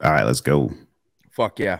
[0.00, 0.72] All right, let's go.
[1.32, 1.78] Fuck yeah.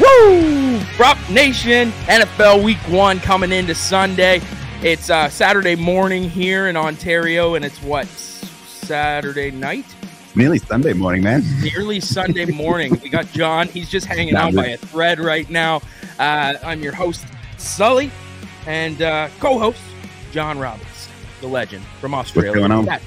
[0.00, 0.80] Woo!
[0.96, 4.40] Prop Nation NFL Week One coming into Sunday.
[4.82, 9.84] It's uh, Saturday morning here in Ontario, and it's what Saturday night,
[10.34, 11.42] nearly Sunday morning, man.
[11.62, 12.98] nearly Sunday morning.
[13.02, 13.68] We got John.
[13.68, 15.82] He's just hanging out by a thread right now.
[16.18, 17.24] Uh, I'm your host,
[17.58, 18.10] Sully,
[18.66, 19.80] and uh, co-host
[20.32, 21.08] John Robbins,
[21.40, 22.50] the legend from Australia.
[22.50, 23.00] What's going on?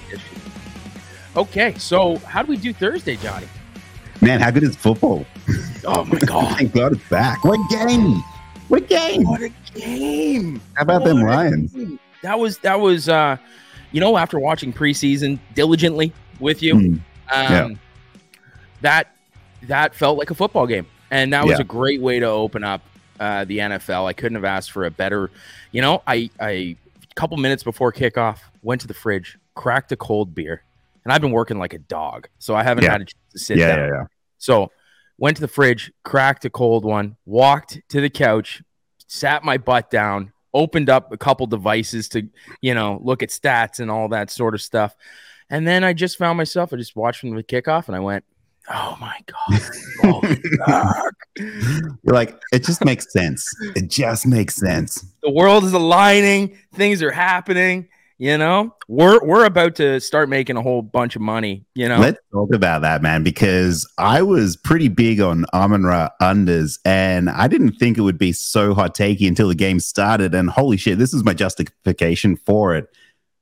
[1.36, 3.48] Okay, so how do we do Thursday, Johnny?
[4.22, 5.26] Man, how good is football?
[5.86, 6.56] Oh my God!
[6.58, 7.44] Thank God it's back.
[7.44, 8.22] What game?
[8.70, 9.24] What game?
[9.24, 10.62] What a game!
[10.76, 11.74] How about them What a Lions?
[11.74, 12.00] game.
[12.22, 13.38] That was that was uh,
[13.92, 16.96] you know after watching preseason diligently with you, Hmm.
[17.32, 17.70] Um, Yeah.
[18.82, 19.08] that
[19.68, 21.62] that felt like a football game, and that was Yeah.
[21.62, 22.82] a great way to open up
[23.20, 24.06] uh, the NFL.
[24.08, 25.30] I couldn't have asked for a better.
[25.72, 26.78] You know, I I a
[27.16, 30.64] couple minutes before kickoff went to the fridge, cracked a cold beer,
[31.06, 32.92] and I've been working like a dog, so I haven't Yeah.
[32.92, 33.80] had a chance to sit Yeah, down.
[33.80, 34.04] yeah, yeah.
[34.40, 34.72] So
[35.18, 38.62] went to the fridge, cracked a cold one, walked to the couch,
[39.08, 42.28] sat my butt down, opened up a couple devices to,
[42.62, 44.96] you know, look at stats and all that sort of stuff.
[45.54, 48.26] And then I just found myself, I just watched from the kickoff and I went,
[48.74, 49.62] Oh my God.
[50.04, 51.10] Oh.
[51.38, 53.48] You're like, it just makes sense.
[53.76, 55.06] It just makes sense.
[55.22, 57.88] the world is aligning, things are happening.
[58.18, 61.66] You know, we're we're about to start making a whole bunch of money.
[61.76, 66.10] You know, Let's talk about that, man, because I was pretty big on Amon Ra
[66.22, 70.34] unders, and I didn't think it would be so hot takey until the game started.
[70.34, 72.88] And holy shit, this is my justification for it.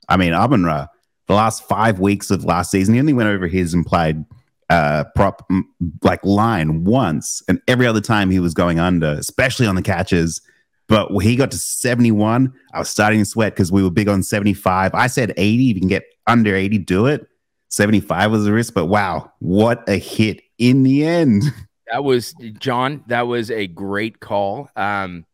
[0.09, 0.87] I mean, Amon Ra,
[1.31, 4.25] the last five weeks of last season, he only went over his implied
[4.69, 5.49] uh, prop
[6.03, 10.41] like line once, and every other time he was going under, especially on the catches.
[10.89, 14.09] But when he got to 71, I was starting to sweat because we were big
[14.09, 14.93] on 75.
[14.93, 15.69] I said 80.
[15.69, 17.25] If you can get under 80, do it.
[17.69, 21.43] 75 was a risk, but wow, what a hit in the end.
[21.91, 23.03] That was John.
[23.07, 24.69] That was a great call.
[24.77, 25.25] Um,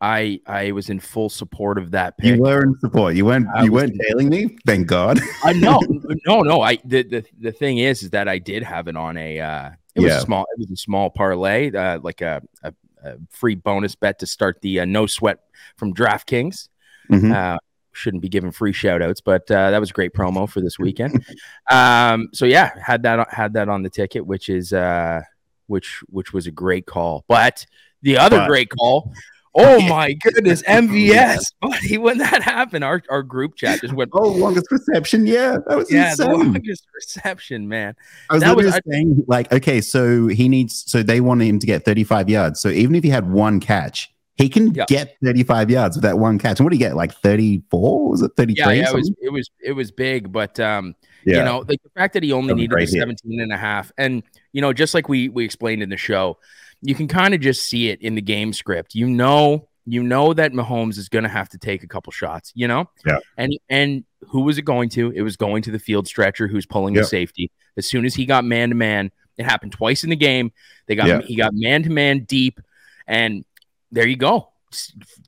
[0.00, 2.36] I I was in full support of that pick.
[2.36, 3.14] You were in support.
[3.14, 4.56] You weren't I you weren't tailing me.
[4.66, 5.20] Thank God.
[5.44, 5.80] I no
[6.26, 6.62] no no.
[6.62, 9.70] I the, the the thing is is that I did have it on a uh,
[9.94, 10.18] it was Yeah.
[10.18, 12.72] a small it was a small parlay uh, like a, a,
[13.04, 15.38] a free bonus bet to start the uh, no sweat
[15.76, 16.68] from DraftKings.
[17.10, 17.34] Mhm.
[17.34, 17.58] Uh,
[17.92, 20.78] shouldn't be giving free shout outs, but uh, that was a great promo for this
[20.78, 21.22] weekend.
[21.70, 25.20] um, so yeah, had that had that on the ticket, which is uh,
[25.66, 27.24] which which was a great call.
[27.28, 27.66] But
[28.00, 29.12] the other But- great call.
[29.54, 31.98] Oh my goodness, MVS, buddy!
[31.98, 34.10] When that happened, our, our group chat just went.
[34.12, 35.26] Oh, longest reception.
[35.26, 36.52] Yeah, that was Yeah, the insane.
[36.52, 37.96] longest reception, man.
[38.28, 41.58] I was that was- literally saying, like, okay, so he needs, so they wanted him
[41.58, 42.60] to get 35 yards.
[42.60, 44.84] So even if he had one catch, he can Yeah.
[44.86, 46.60] get 35 yards with that one catch.
[46.60, 46.94] And what do you get?
[46.94, 48.08] Like 34?
[48.10, 48.64] Was it 33?
[48.64, 50.94] Yeah, yeah, it was it was it was big, but um,
[51.24, 51.38] yeah.
[51.38, 53.52] you know, like the fact that he only That was a needed a 17 and
[53.52, 54.22] a half, and
[54.52, 56.38] you know, just like we we explained in the show,
[56.82, 58.94] you can kind of just see it in the game script.
[58.94, 62.52] You know, you know that Mahomes is going to have to take a couple shots.
[62.54, 63.18] You know, Yeah.
[63.36, 65.10] and and who was it going to?
[65.10, 67.02] It was going to the field stretcher who's pulling Yeah.
[67.02, 67.50] the safety.
[67.76, 70.52] As soon as he got man to man, it happened twice in the game.
[70.86, 71.20] They got Yeah.
[71.22, 72.60] he got man to man deep,
[73.06, 73.44] and
[73.90, 74.48] there you go.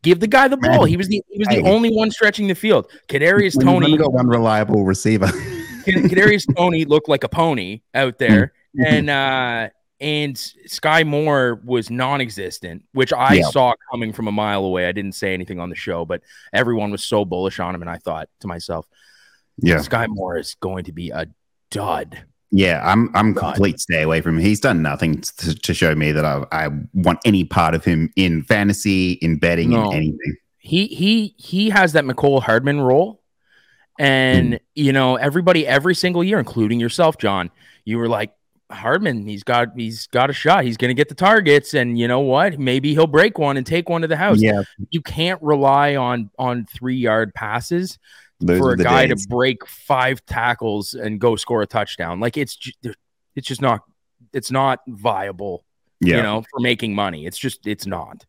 [0.02, 0.84] Give the guy the ball.
[0.84, 2.88] He was the he was the only one stretching the field.
[3.08, 5.26] Kadarius Toney got one reliable receiver.
[5.84, 8.52] Kadarius Toney looked like a pony out there,
[8.86, 9.68] and uh,
[10.02, 10.36] and
[10.66, 13.50] Sky Moore was non-existent, which I Yeah.
[13.50, 14.86] saw coming from a mile away.
[14.86, 17.90] I didn't say anything on the show, but everyone was so bullish on him, and
[17.90, 18.86] I thought to myself,
[19.58, 19.78] yeah.
[19.80, 21.26] Sky Moore is going to be a
[21.70, 22.24] dud.
[22.50, 23.54] Yeah, I'm I'm God.
[23.54, 24.42] complete stay away from him.
[24.44, 28.12] He's done nothing to, to show me that I, I want any part of him
[28.16, 29.90] in fantasy, in betting, No.
[29.90, 30.36] in anything.
[30.58, 33.22] He he he has that Mecole Hardman role,
[33.98, 34.60] and mm.
[34.74, 37.50] you know everybody every single year, including yourself, John.
[37.84, 38.32] You were like.
[38.72, 40.64] Hardman, he's got he's got a shot.
[40.64, 42.58] He's going to get the targets, and you know what?
[42.58, 44.40] Maybe he'll break one and take one to the house.
[44.40, 47.98] Yeah, you can't rely on on three yard passes
[48.40, 49.24] those for a guy days.
[49.24, 52.20] to break five tackles and go score a touchdown.
[52.20, 52.58] Like it's
[53.34, 53.80] it's just not
[54.32, 55.64] it's not viable.
[56.00, 56.16] Yeah.
[56.16, 57.26] You know, for making money.
[57.26, 58.26] It's just it's not.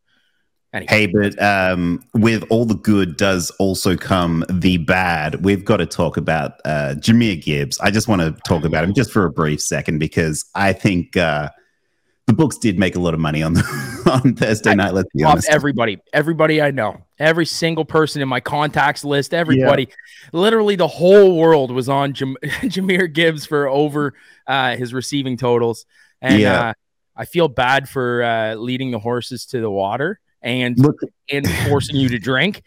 [0.73, 5.43] Anyway, Hey, but um, with all the good does also come the bad.
[5.45, 7.79] We've got to talk about uh, Jahmyr Gibbs.
[7.79, 11.15] I just want to talk about him just for a brief second because I think
[11.15, 11.49] uh,
[12.25, 13.55] the books did make a lot of money on
[14.11, 14.95] on Thursday night.
[14.95, 15.47] Let's be honest.
[15.47, 19.89] everybody, everybody I know, every single person in my contacts list, everybody,
[20.31, 24.15] literally the whole world was on Jam- Jahmyr Gibbs for over
[24.47, 25.85] uh, his receiving totals,
[26.19, 26.69] and Yeah.
[26.69, 26.73] uh,
[27.15, 30.99] I feel bad for uh, leading the horses to the water and Look,
[31.31, 32.61] and forcing you to drink.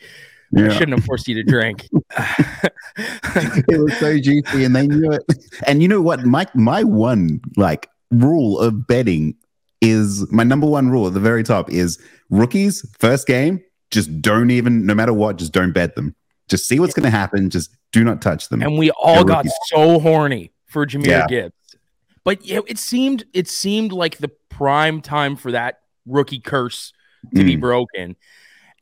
[0.57, 1.89] I shouldn't have forced you to drink.
[2.19, 5.23] it was so juicy, and they knew it.
[5.67, 6.25] And you know what?
[6.25, 9.35] My my one like rule of betting
[9.83, 12.01] is my number one rule at the very top is
[12.31, 13.63] rookies first game.
[13.91, 16.15] Just don't even, no matter what, just don't bet them.
[16.49, 17.51] Just see what's going to happen.
[17.51, 18.63] Just do not touch them.
[18.63, 19.53] and we all got rookies.
[19.67, 21.27] so horny for Jahmyr Yeah.
[21.29, 21.55] Gibbs.
[22.25, 26.93] But yeah, it seemed it seemed like the prime time for that rookie curse
[27.35, 27.61] to be Mm.
[27.61, 28.17] broken.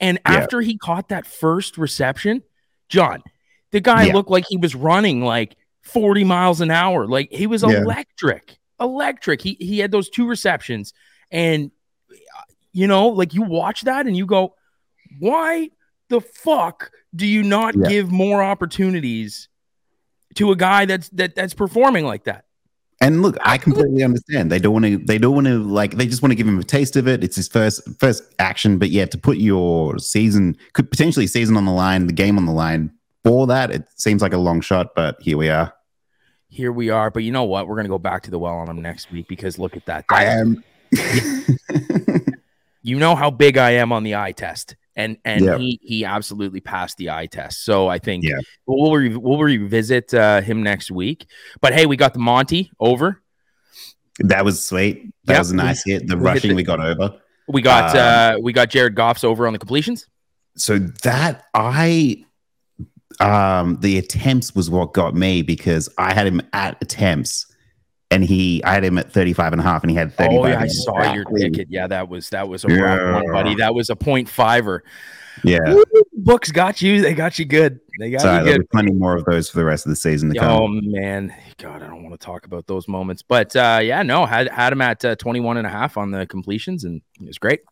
[0.00, 0.32] And Yeah.
[0.35, 2.43] after he caught that first reception,
[2.88, 3.23] John,
[3.70, 4.12] the guy Yeah.
[4.14, 7.06] looked like he was running like 40 miles an hour.
[7.06, 7.81] Like he was Yeah.
[7.82, 8.58] electric.
[8.81, 9.41] Electric.
[9.41, 10.93] He he had those two receptions
[11.31, 11.70] and
[12.73, 14.56] you know, like you watch that and you go,
[15.20, 15.70] "Why
[16.08, 19.49] the fuck do you not give more opportunities
[20.35, 22.44] to a guy that's that that's performing like that?"
[23.00, 24.50] And look, I completely understand.
[24.50, 24.99] They don't want to.
[24.99, 25.96] They don't want to like.
[25.96, 27.23] They just want to give him a taste of it.
[27.25, 31.64] It's his first first action, but yeah, to put your season, could potentially season on
[31.64, 32.93] the line, the game on the line
[33.25, 34.94] for that, it seems like a long shot.
[34.94, 35.75] But here we are.
[36.49, 37.67] Here we are, but you know what?
[37.67, 40.05] We're gonna go back to the well on him next week because look at that.
[40.11, 40.62] I am.
[42.82, 45.58] you know how big I am on the eye test, and and Yeah.
[45.58, 47.64] he he absolutely passed the eye test.
[47.64, 48.38] So I think Yeah.
[48.67, 51.26] we'll re- we'll revisit uh, him next week.
[51.61, 53.20] But hey, we got the Monty over.
[54.20, 55.12] that was sweet.
[55.25, 55.38] That Yep.
[55.41, 56.06] was a nice hit.
[56.06, 57.14] The we rushing the- we got over.
[57.49, 60.06] We got Um, uh, we got Jared Goff's over on the completions.
[60.56, 62.25] so that I
[63.20, 67.47] um the attempts was what got me because I had him at attempts
[68.14, 70.38] and he I had him at 35 and a half and he had 35.
[70.38, 71.66] Oh yeah, I and saw your ticket.
[71.69, 73.56] Yeah, that was that was a rough one, buddy.
[73.56, 74.84] That was a point fiver.
[75.43, 75.82] Yeah.
[76.12, 77.02] Books got you.
[77.02, 77.81] They got you good.
[77.99, 78.70] They got Sorry, you there'll good.
[78.70, 80.62] plenty more of those for the rest of the season to Oh come.
[80.62, 83.22] Oh man, God, I don't want to talk about those moments.
[83.22, 86.25] But uh, yeah, no, had had him at uh, 21 and a half on the
[86.26, 87.62] completions, and it was great.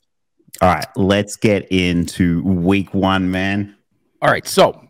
[0.60, 3.76] All right, let's get into week one, man.
[4.20, 4.88] All right, so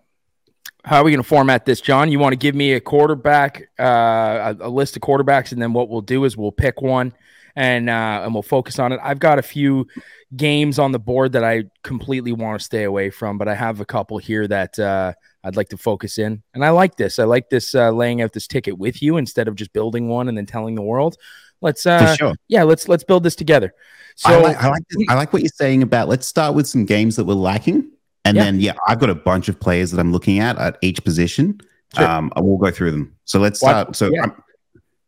[0.85, 2.11] how are we going to format this, John?
[2.11, 5.73] You want to give me a quarterback, uh, a, a list of quarterbacks, and then
[5.73, 7.13] what we'll do is we'll pick one
[7.55, 9.01] and uh, and we'll focus on it.
[9.03, 9.87] I've got a few
[10.35, 13.81] games on the board that I completely want to stay away from, but I have
[13.81, 15.13] a couple here that uh,
[15.45, 17.19] I'd like to focus in, and I like this.
[17.19, 20.29] I like this uh, laying out this ticket with you instead of just building one
[20.29, 21.17] and then telling the world.
[21.61, 22.35] Let's uh, sure.
[22.49, 23.73] yeah, let's let's build this together.
[24.17, 26.67] So I like I like, this, I like what you're saying about let's start with
[26.67, 27.91] some games that we're lacking.
[28.25, 28.45] And Yeah.
[28.45, 31.61] then yeah, I've got a bunch of players that I'm looking at at each position.
[31.97, 32.07] Sure.
[32.07, 33.15] Um, I will go through them.
[33.25, 33.97] So let's Why- start.
[33.97, 34.23] So yeah.
[34.25, 34.43] um,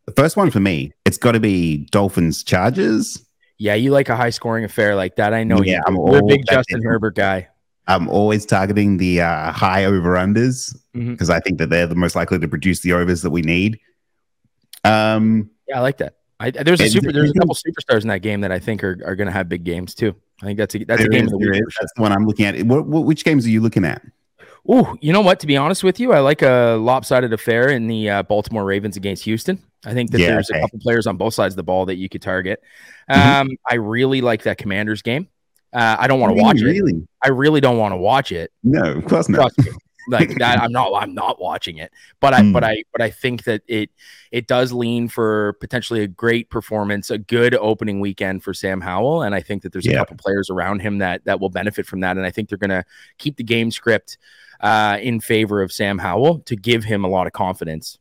[0.07, 3.25] the first one for me, it's got to be Dolphins Chargers.
[3.59, 5.33] yeah, you like a high scoring affair like that.
[5.33, 5.83] I know Yeah, you.
[5.87, 6.83] I'm You're a big Justin.
[6.83, 7.49] Herbert guy.
[7.87, 12.17] I'm always targeting the uh, high over unders because I think that they're the most
[12.17, 13.79] likely to produce the overs that we need.
[14.85, 16.17] Um, Yeah, I like that.
[16.41, 17.13] I, there's a super.
[17.13, 19.49] There's a couple superstars in that game that I think are, are going to have
[19.49, 20.15] big games too.
[20.45, 21.55] I think that's a that's a game is- of the week.
[21.55, 21.59] is.
[21.65, 21.79] for sure.
[21.81, 22.63] That's the one I'm looking at.
[22.67, 24.03] What, what, which games are you looking at?
[24.69, 25.41] Oh, you know what?
[25.41, 28.97] To be honest with you, I like a lopsided affair in the uh, Baltimore Ravens
[28.97, 29.63] against Houston.
[29.85, 30.59] I think that Yeah, there's okay.
[30.59, 32.63] a couple players on both sides of the ball that you could target.
[33.11, 33.41] Mhm.
[33.41, 35.29] Um, I really like that Commanders game.
[35.73, 37.07] Uh, I don't want to watch it.
[37.23, 38.53] I really don't want to watch it.
[38.63, 39.53] No, of course not.
[40.09, 40.93] Like that, I'm not.
[40.95, 41.91] I'm not watching it.
[42.21, 42.53] But I, Mm.
[42.53, 43.91] but I, but I think that it,
[44.31, 49.23] it does lean for potentially a great performance, a good opening weekend for Sam Howell,
[49.23, 52.01] and I think that there's a couple players around him that that will benefit from
[52.01, 52.85] that, and I think they're going to
[53.19, 54.19] keep the game script
[54.61, 57.99] uh, in favor of Sam Howell to give him a lot of confidence.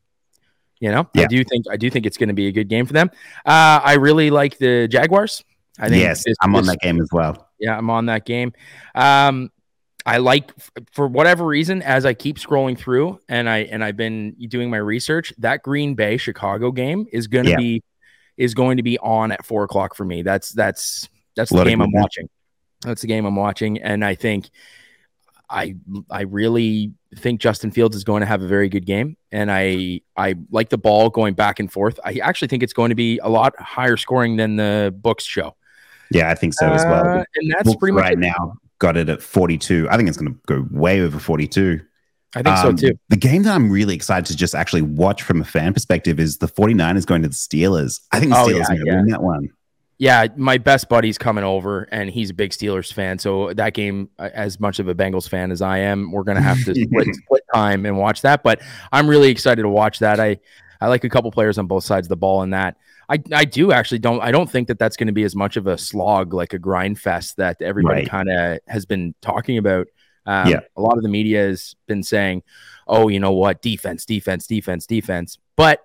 [0.79, 2.86] You know, I do think I do think it's going to be a good game
[2.86, 3.10] for them.
[3.45, 5.41] Uh, I really like the Jaguars.
[5.79, 7.48] I think yes, this- I'm on this- that game as well.
[7.60, 8.51] yeah, I'm on that game.
[8.93, 9.50] Um,
[10.05, 10.51] I like
[10.91, 14.77] for whatever reason as I keep scrolling through and I and I've been doing my
[14.77, 15.33] research.
[15.38, 17.57] That Green Bay Chicago game is going to Yeah.
[17.57, 17.83] be
[18.36, 20.22] is going to be on at four o'clock for me.
[20.24, 22.29] That's that's that's the game I'm watching.
[22.81, 24.50] That's the game I'm watching, and I think
[25.50, 25.75] I
[26.10, 30.01] I really think Justin Fields is going to have a very good game, and I
[30.17, 32.00] I like the ball going back and forth.
[32.03, 35.55] I actually think it's going to be a lot higher scoring than the books show.
[36.12, 37.19] Yeah, I think so as well.
[37.19, 38.19] Uh, and that's pretty much right it.
[38.19, 39.87] now got it at 42.
[39.89, 41.79] I think it's going to go way over 42.
[42.35, 42.97] I think Um, so too.
[43.09, 46.37] The game that I'm really excited to just actually watch from a fan perspective is
[46.37, 48.01] the 49ers going to the Steelers.
[48.11, 48.95] I think the Oh, Steelers yeah, are going to yeah.
[48.97, 49.49] win that one.
[49.99, 53.19] Yeah, my best buddy's coming over, and he's a big Steelers fan.
[53.19, 56.57] So that game, as much of a Bengals fan as I am, we're gonna have
[56.65, 58.43] to split, split time and watch that.
[58.43, 58.61] But
[58.91, 60.19] I'm really excited to watch that.
[60.19, 60.39] I
[60.81, 62.75] I like a couple players on both sides of the ball in that.
[63.13, 65.55] I, I do actually don't I don't think that that's going to be as much
[65.55, 68.10] of a slog like a grind fest that everybody Right.
[68.10, 69.88] kind of has been talking about.
[70.25, 70.60] Um, Yeah.
[70.75, 72.41] a lot of the media has been saying,
[72.88, 73.62] "Oh, you know what?
[73.62, 75.82] Defense, defense, defense, defense." But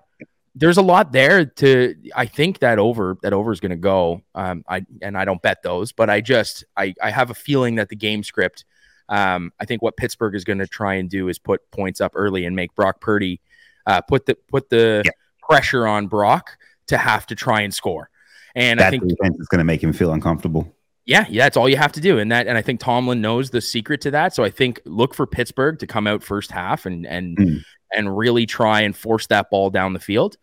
[0.54, 4.22] there's a lot there to I think that over that over is going to go.
[4.34, 7.74] Um, I and I don't bet those, but I just I I have a feeling
[7.76, 8.64] that the game script.
[9.10, 12.12] Um, I think what Pittsburgh is going to try and do is put points up
[12.14, 13.40] early and make Brock Purdy
[13.86, 15.10] uh, put the put the yeah.
[15.46, 16.56] pressure on Brock
[16.88, 18.10] to have to try and score.
[18.54, 20.74] And that I think defense is going to make him feel uncomfortable.
[21.04, 23.48] Yeah, yeah, that's all you have to do, and that, and I think Tomlin knows
[23.48, 24.34] the secret to that.
[24.34, 27.60] So I think look for Pittsburgh to come out first half and and mm.
[27.92, 30.36] and really try and force that ball down the field.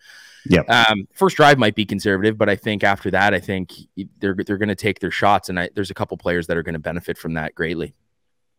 [0.47, 0.61] Yeah.
[0.61, 3.73] Um, first drive might be conservative, but I think after that, I think
[4.19, 6.63] they're they're going to take their shots, and I, there's a couple players that are
[6.63, 7.93] going to benefit from that greatly.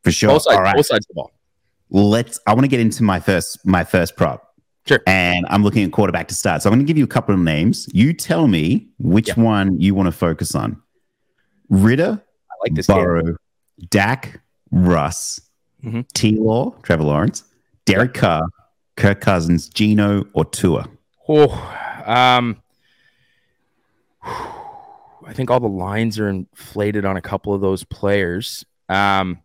[0.04, 0.30] For sure.
[0.30, 1.32] Both sides, both sides of the ball.
[1.90, 2.38] Let's.
[2.46, 4.45] I want to get into my first my first prop.
[4.86, 5.00] Sure.
[5.06, 6.62] And I'm looking at quarterback to start.
[6.62, 7.88] So I'm going to give you a couple of names.
[7.92, 9.34] You tell me which yeah.
[9.34, 10.80] one you want to focus on.
[11.68, 13.36] Ritter, I like this Burrow, game.
[13.90, 14.40] Dak,
[14.70, 15.40] Russ,
[15.82, 16.02] mm-hmm.
[16.14, 17.42] T Law, Trevor Lawrence,
[17.84, 18.42] Derek Carr,
[18.96, 20.88] Kirk Cousins, Geno, or Tua.
[21.28, 21.50] Oh,
[22.06, 22.62] um,
[24.22, 28.64] I think all the lines are inflated on a couple of those players.
[28.88, 29.38] Um,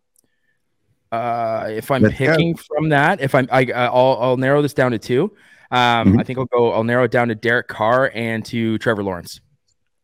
[1.12, 2.62] uh, if I'm Let's picking go.
[2.68, 5.36] from that, if I'm, I, I'll, I'll narrow this down to two.
[5.72, 6.20] Um, mm-hmm.
[6.20, 6.72] I think I'll go.
[6.74, 9.40] I'll narrow it down to Derek Carr and to Trevor Lawrence.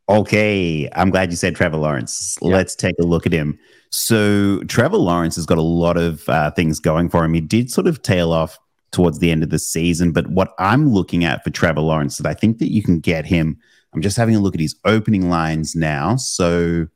[0.09, 2.37] Okay, I'm glad you said Trevor Lawrence.
[2.41, 2.55] Yeah.
[2.55, 3.59] Let's take a look at him.
[3.89, 7.33] So Trevor Lawrence has got a lot of uh, things going for him.
[7.33, 8.57] He did sort of tail off
[8.91, 12.27] towards the end of the season, but what I'm looking at for Trevor Lawrence that
[12.27, 13.57] I think that you can get him.
[13.93, 16.15] I'm just having a look at his opening lines now.
[16.15, 16.87] So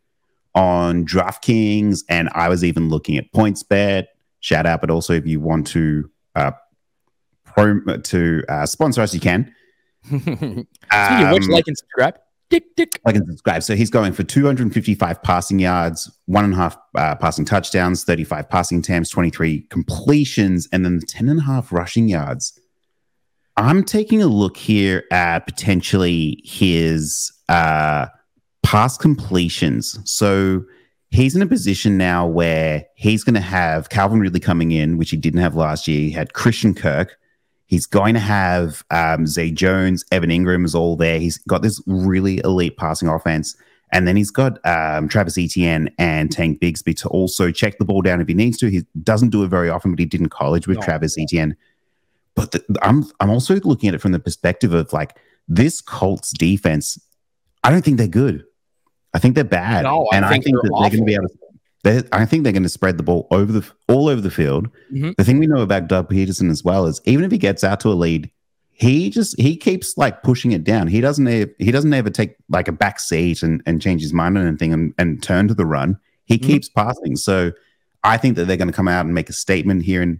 [0.55, 4.07] on DraftKings, and I was even looking at PointsBet.
[4.39, 6.51] Shout out, but also if you want to uh,
[7.45, 9.53] pro- to uh, sponsor us, you can.
[10.11, 12.17] um, watch, like, and subscribe.
[12.49, 12.99] Dick, dick.
[13.05, 13.63] Like and subscribe.
[13.63, 18.49] So he's going for 255 passing yards, one and a half uh, passing touchdowns, 35
[18.49, 22.59] passing attempts, 23 completions, and then 10 and a half rushing yards.
[23.55, 28.07] I'm taking a look here at potentially his uh,
[28.63, 29.99] pass completions.
[30.05, 30.63] So
[31.09, 35.09] he's in a position now where he's going to have Calvin Ridley coming in, which
[35.09, 35.99] he didn't have last year.
[35.99, 37.17] He had Christian Kirk.
[37.67, 41.19] He's going to have um, Zay Jones, Evan Engram is all there.
[41.19, 43.55] He's got this really elite passing offense.
[43.93, 48.01] And then he's got um, Travis Etienne and Tank Bigsby to also check the ball
[48.01, 48.67] down if he needs to.
[48.67, 50.83] He doesn't do it very often, but he did in college with no.
[50.83, 51.55] Travis Etienne.
[52.35, 56.31] But the, I'm I'm also looking at it from the perspective of like this Colts
[56.31, 56.99] defense.
[57.63, 58.45] I don't think they're good.
[59.13, 60.81] I think they're bad, no, and I think, I think they're that awful.
[60.81, 62.07] they're going to be able to.
[62.11, 64.69] I think they're going to spread the ball over the all over the field.
[64.93, 65.11] Mm-hmm.
[65.17, 67.79] The thing we know about Doug Pederson as well is even if he gets out
[67.81, 68.29] to a lead,
[68.71, 70.87] he just he keeps like pushing it down.
[70.87, 74.37] He doesn't he doesn't ever take like a back seat and, and change his mind
[74.37, 75.99] on anything and, and turn to the run.
[76.25, 76.47] He mm-hmm.
[76.47, 77.15] keeps passing.
[77.15, 77.51] So
[78.03, 80.01] I think that they're going to come out and make a statement here.
[80.01, 80.19] And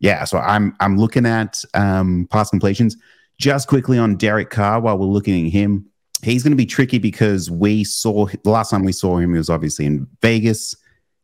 [0.00, 2.96] yeah, so I'm I'm looking at um, pass completions
[3.38, 5.86] just quickly on Derek Carr while we're looking at him
[6.32, 9.38] he's going to be tricky because we saw the last time we saw him, he
[9.38, 10.76] was obviously in Vegas.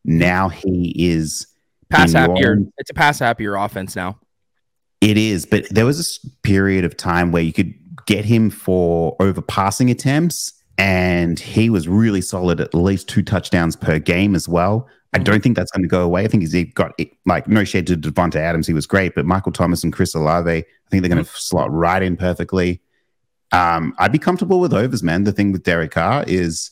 [0.04, 1.46] Now he is
[1.90, 2.58] pass happier.
[2.78, 4.18] It's a pass happier offense now.
[5.00, 7.74] It is, but there was a period of time where you could
[8.06, 13.76] get him for over passing attempts, and he was really solid at least two touchdowns
[13.76, 14.88] per game as well.
[15.12, 15.24] I mm-hmm.
[15.24, 16.24] don't think that's going to go away.
[16.24, 16.92] I think he's got
[17.26, 20.50] like no shade to Davante Adams, he was great, but Michael Thomas and Chris Olave,
[20.50, 21.36] I think they're going to mm-hmm.
[21.36, 22.80] slot right in perfectly.
[23.52, 25.24] Um, I'd be comfortable with overs, man.
[25.24, 26.70] The thing with Derek Carr is,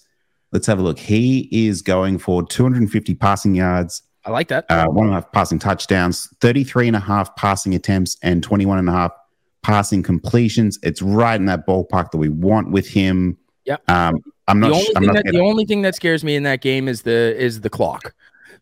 [0.52, 0.98] let's have a look.
[0.98, 4.02] He is going for 250 passing yards.
[4.24, 4.66] I like that.
[4.68, 8.78] Uh, one and a half passing touchdowns, 33 and a half passing attempts, and 21
[8.78, 9.12] and a half
[9.62, 10.78] passing completions.
[10.82, 13.36] It's right in that ballpark that we want with him.
[13.64, 13.76] Yeah.
[13.88, 14.68] Um, I'm not.
[14.68, 16.88] The only, I'm thing, not that, the only thing that scares me in that game
[16.88, 18.14] is the is the clock.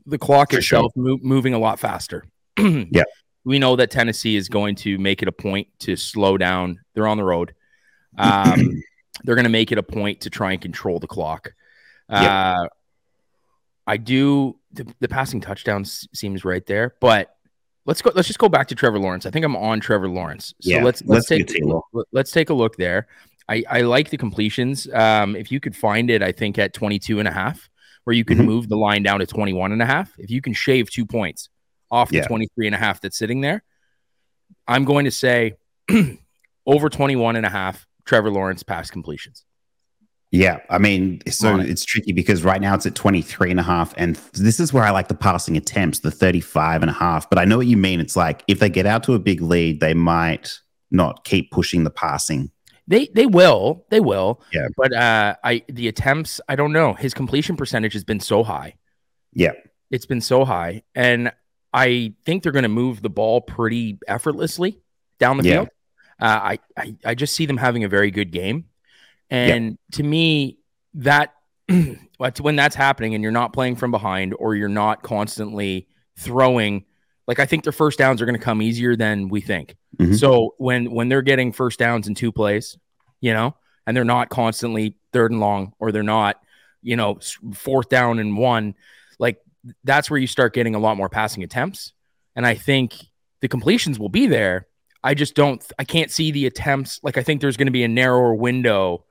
[0.06, 1.02] The clock For itself sure.
[1.02, 2.25] mo- moving a lot faster.
[2.58, 3.04] yeah.
[3.44, 6.78] We know that Tennessee is going to make it a point to slow down.
[6.92, 7.54] They're on the road.
[8.16, 8.82] Um,
[9.24, 11.52] they're going to make it a point to try and control the clock.
[12.08, 12.66] Uh,
[13.86, 14.58] I do.
[14.72, 17.34] The, the passing touchdowns seems right there, but
[17.86, 18.12] let's go.
[18.14, 19.26] Let's just go back to Trevor Lawrence.
[19.26, 20.54] I think I'm on Trevor Lawrence.
[20.60, 21.62] So yeah, let's let's, let's take
[22.12, 23.08] let's take a look there.
[23.48, 24.86] I, I like the completions.
[24.92, 27.70] Um, if you could find it, I think at 22 and a half,
[28.04, 28.46] where you can mm-hmm.
[28.46, 30.12] move the line down to 21 and a half.
[30.18, 31.48] If you can shave two points
[31.90, 32.26] off the yeah.
[32.26, 33.62] 23 and a half that's sitting there,
[34.66, 35.54] I'm going to say
[36.66, 39.44] over 21 and a half Trevor Lawrence pass completions.
[40.30, 41.68] Yeah, I mean, so it.
[41.68, 43.92] it's tricky because right now it's at 23 and a half.
[43.98, 47.28] And this is where I like the passing attempts, the 35 and a half.
[47.28, 48.00] But I know what you mean.
[48.00, 50.58] It's like if they get out to a big lead, they might
[50.90, 52.50] not keep pushing the passing.
[52.86, 53.84] They they will.
[53.90, 54.40] They will.
[54.54, 54.68] Yeah.
[54.74, 56.94] But uh I the attempts, I don't know.
[56.94, 58.76] His completion percentage has been so high.
[59.34, 59.52] Yeah.
[59.90, 60.82] It's been so high.
[60.94, 61.30] And
[61.74, 64.80] I think they're gonna move the ball pretty effortlessly
[65.18, 65.54] down the yeah.
[65.56, 65.68] field.
[66.20, 68.64] Uh, I, I I just see them having a very good game,
[69.30, 70.58] and to me
[70.94, 71.34] that
[72.40, 76.84] when that's happening and you're not playing from behind or you're not constantly throwing
[77.28, 79.76] like I think their first downs are going to come easier than we think.
[79.98, 80.18] Mhm.
[80.18, 82.76] So when when they're getting first downs in two plays,
[83.20, 83.54] you know,
[83.87, 86.40] and they're not constantly third and long or they're not,
[86.82, 87.18] you know,
[87.54, 88.75] fourth down and one,
[89.18, 89.38] like
[89.84, 91.92] that's where you start getting a lot more passing attempts.
[92.34, 92.94] And I think
[93.40, 94.66] the completions will be there.
[95.02, 97.85] I just don't I can't see the attempts like I think there's going to be
[97.85, 99.05] a narrower window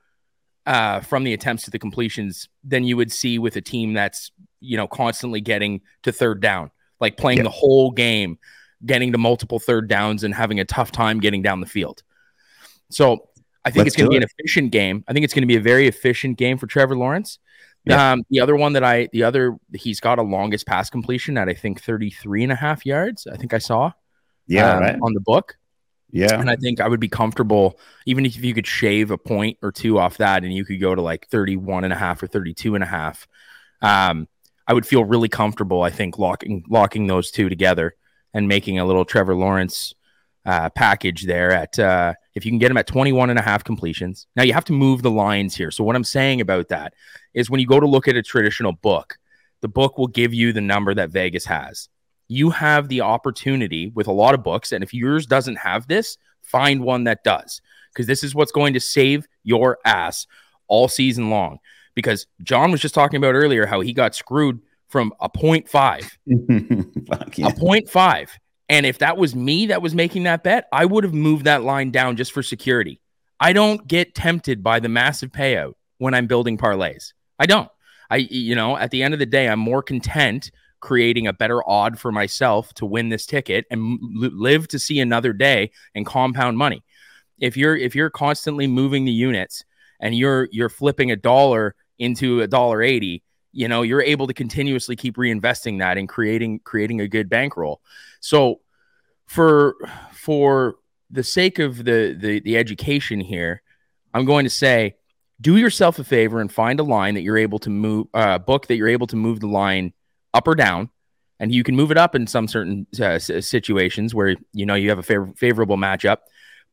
[0.66, 4.32] uh, from the attempts to the completions than you would see with a team that's
[4.60, 8.38] you know constantly getting to third down, like playing the whole game,
[8.86, 12.04] getting to multiple third downs and having a tough time getting down the field.
[12.90, 13.30] So
[13.64, 15.04] I think Let's it's going to be an efficient game.
[15.08, 17.40] I think it's going to be a very efficient game for Trevor Lawrence.
[17.86, 18.14] Yeah.
[18.14, 21.48] Um, the other one that I, the other, he's got a longest pass completion at
[21.48, 23.28] I think 33 and a half yards.
[23.28, 23.92] I think I saw
[24.48, 24.96] Yeah, um, right.
[25.02, 25.58] on the book.
[26.12, 26.40] Yeah.
[26.40, 29.72] And I think I would be comfortable, even if you could shave a point or
[29.72, 32.76] two off that and you could go to like 31 and a half or 32
[32.76, 33.28] and a half.
[33.82, 34.28] Um,
[34.68, 37.96] I would feel really comfortable, I think, locking locking those two together
[38.34, 39.94] and making a little Trevor Lawrence
[40.46, 43.64] uh, package there at uh, if you can get him at 21 and a half
[43.64, 44.28] completions.
[44.36, 45.72] Now you have to move the lines here.
[45.72, 46.94] So what I'm saying about that
[47.34, 49.18] is when you go to look at a traditional book,
[49.62, 51.90] the book will give you the number that Vegas has.
[52.28, 56.18] You have the opportunity with a lot of books, and if yours doesn't have this,
[56.42, 57.62] find one that does,
[57.94, 60.28] because this is what's going to save your ass
[60.68, 61.60] all season long.
[61.96, 66.18] Because John was just talking about earlier how he got screwed from a point five
[67.08, 67.48] Fuck yeah.
[67.48, 68.38] a point five.
[68.70, 71.64] And if that was me that was making that bet, I would have moved that
[71.64, 73.02] line down just for security.
[73.40, 77.14] I don't get tempted by the massive payout when I'm building parlays.
[77.40, 77.70] I don't.
[78.10, 81.68] I, you know, at the end of the day, I'm more content creating a better
[81.68, 86.58] odd for myself to win this ticket and live to see another day and compound
[86.58, 86.84] money.
[87.40, 89.64] If you're if you're constantly moving the units
[90.00, 93.24] and you're you're flipping a dollar into a dollar eighty,
[93.58, 97.82] you know you're able to continuously keep reinvesting that and creating creating a good bankroll
[98.20, 98.62] so
[99.26, 99.76] for
[100.12, 100.76] for
[101.10, 103.62] the sake of the the, the education here
[104.14, 104.96] i'm going to say
[105.42, 108.68] do yourself a favor and find a line that you're able to move uh, book
[108.68, 109.92] that you're able to move the line
[110.38, 110.90] up or down
[111.40, 114.90] and you can move it up in some certain uh, situations where you know you
[114.90, 116.18] have a favor- favorable matchup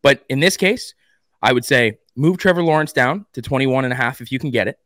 [0.03, 0.95] but in this case
[1.43, 4.51] i would say move trevor lawrence down to 21 and a half if you can
[4.51, 4.79] get it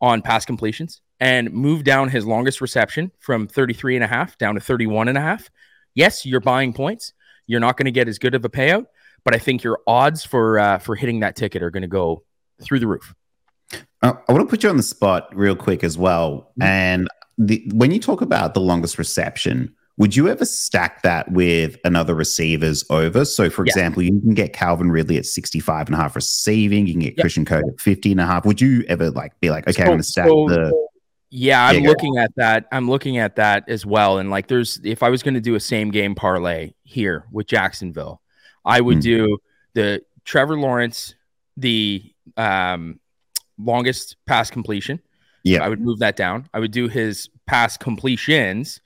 [0.00, 4.56] on pass completions and move down his longest reception from 33 and a half down
[4.56, 5.48] to 31 and a half.
[5.94, 7.12] Yes, you're buying points.
[7.46, 8.86] You're not going to get as good of a payout,
[9.24, 12.24] but I think your odds for uh, for hitting that ticket are going to go
[12.60, 13.14] through the roof.
[14.02, 16.50] Uh, I want to put you on the spot real quick as well.
[16.60, 16.64] Mhm.
[16.64, 21.76] And the, when you talk about the longest reception, would you ever stack that with
[21.84, 23.24] another receiver's over?
[23.24, 23.70] So, for Yeah.
[23.70, 27.18] example, you can get Calvin Ridley at 65 and a half receiving, you can get.
[27.18, 28.44] Christian Code at 50 and a half.
[28.46, 30.88] Would you ever like be like, okay, I'm going to stack so- the.
[31.34, 32.66] Yeah, I'm looking at that.
[32.72, 34.18] I'm looking at that as well.
[34.18, 37.46] And like, there's if I was going to do a same game parlay here with
[37.46, 38.20] Jacksonville,
[38.66, 39.00] I would Hmm.
[39.00, 39.38] do
[39.72, 41.14] the Trevor Lawrence,
[41.56, 42.02] the
[42.36, 43.00] um,
[43.58, 45.00] longest pass completion.
[45.44, 45.64] Yeah.
[45.64, 46.48] I would move that down.
[46.54, 48.80] I would do his pass completions,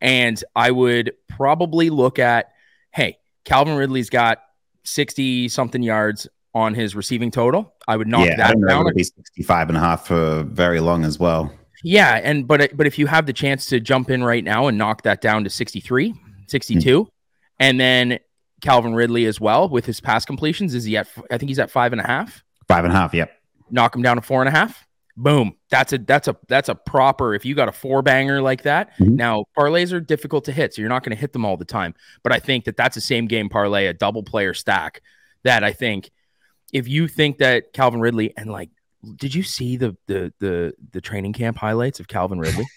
[0.00, 2.52] and I would probably look at,
[2.92, 4.38] hey, Calvin Ridley's got
[4.84, 7.74] sixty something yards on his receiving total.
[7.86, 8.80] I would knock yeah, I that down.
[8.80, 11.52] It'll be 65 and a half for very long as well.
[11.84, 14.78] Yeah, and but but if you have the chance to jump in right now and
[14.78, 16.14] knock that down to 63,
[16.48, 17.08] 62, hmm.
[17.60, 18.18] and then
[18.62, 21.08] Calvin Ridley as well with his pass completions, is he at?
[21.30, 22.42] I think he's at five and a half.
[22.66, 23.12] Five and a half.
[23.12, 23.30] Yep.
[23.70, 24.85] Knock him down to four and a half.
[25.16, 25.54] Boom.
[25.70, 27.34] That's a that's a that's a proper.
[27.34, 29.16] If you got a four banger like that, Mhm.
[29.16, 31.64] now parlays are difficult to hit, so you're not going to hit them all the
[31.64, 31.94] time.
[32.22, 35.00] But I think that that's a same game parlay, a double player stack.
[35.44, 36.10] That I think
[36.72, 38.68] if you think that Calvin Ridley and like,
[39.16, 42.66] did you see the the the the training camp highlights of Calvin Ridley?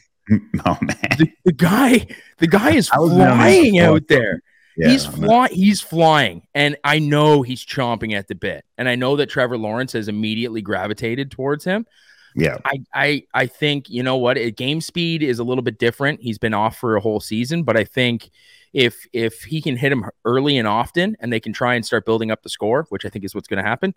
[0.63, 0.95] Oh, man.
[1.17, 2.05] the, the guy
[2.37, 4.43] the guy is I was gonna flying out there
[4.77, 8.93] Yeah, he's flying he's flying and i know he's chomping at the bit and i
[8.93, 11.87] know that trevor lawrence has immediately gravitated towards him
[12.35, 12.57] Yeah.
[12.65, 16.21] i i i think you know what it, game speed is a little bit different
[16.21, 18.29] he's been off for a whole season but i think
[18.73, 22.05] if if he can hit him early and often and they can try and start
[22.05, 23.95] building up the score which i think is what's going to happen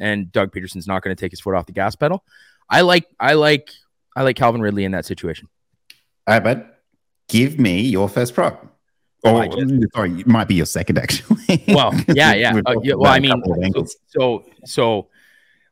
[0.00, 2.24] and doug pederson's not going to take his foot off the gas pedal
[2.68, 3.70] i like i like
[4.16, 5.48] i like calvin ridley in that situation
[6.26, 6.66] All right, bud.
[7.28, 8.64] Give me your first prop.
[9.24, 11.62] Oh, Oh, just- sorry, it might be your second actually.
[11.68, 12.60] Well, yeah, yeah.
[12.66, 13.32] Uh, yeah, well, I mean,
[13.74, 15.08] so, so so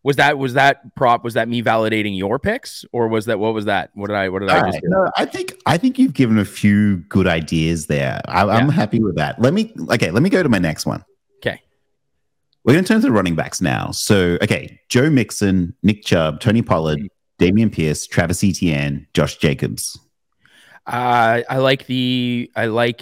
[0.06, 3.52] was that was that prop was that me validating your picks or was that what
[3.54, 3.90] was that?
[3.94, 6.14] What did I what did I All just right, no, I think I think you've
[6.14, 8.20] given a few good ideas there.
[8.28, 8.72] I, I'm Yeah.
[8.72, 9.40] happy with that.
[9.42, 10.12] Let me okay.
[10.12, 11.04] Let me go to my next one.
[11.38, 11.60] Okay.
[12.62, 13.90] We're going to turn to the running backs now.
[13.90, 17.00] So, okay, Joe Mixon, Nick Chubb, Tony Pollard,
[17.40, 19.98] Dameon Pierce, Travis Etienne, Josh Jacobs.
[20.86, 23.00] Uh, I like the I like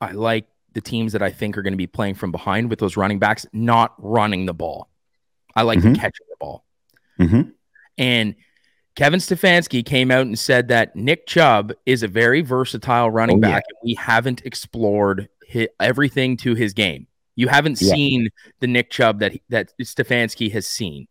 [0.00, 2.80] I like the teams that I think are going to be playing from behind with
[2.80, 4.88] those running backs, not running the ball.
[5.56, 5.96] I like Mhm.
[5.96, 6.64] catching the ball.
[7.18, 7.52] Mhm.
[7.98, 8.34] And
[8.94, 13.48] Kevin Stefanski came out and said that Nick Chubb is a very versatile running Oh,
[13.48, 13.54] yeah.
[13.56, 13.64] back.
[13.68, 17.06] And we haven't explored hi everything to his game.
[17.34, 17.92] You haven't Yeah.
[17.94, 18.28] seen
[18.60, 21.08] the Nick Chubb that that Stefanski has seen.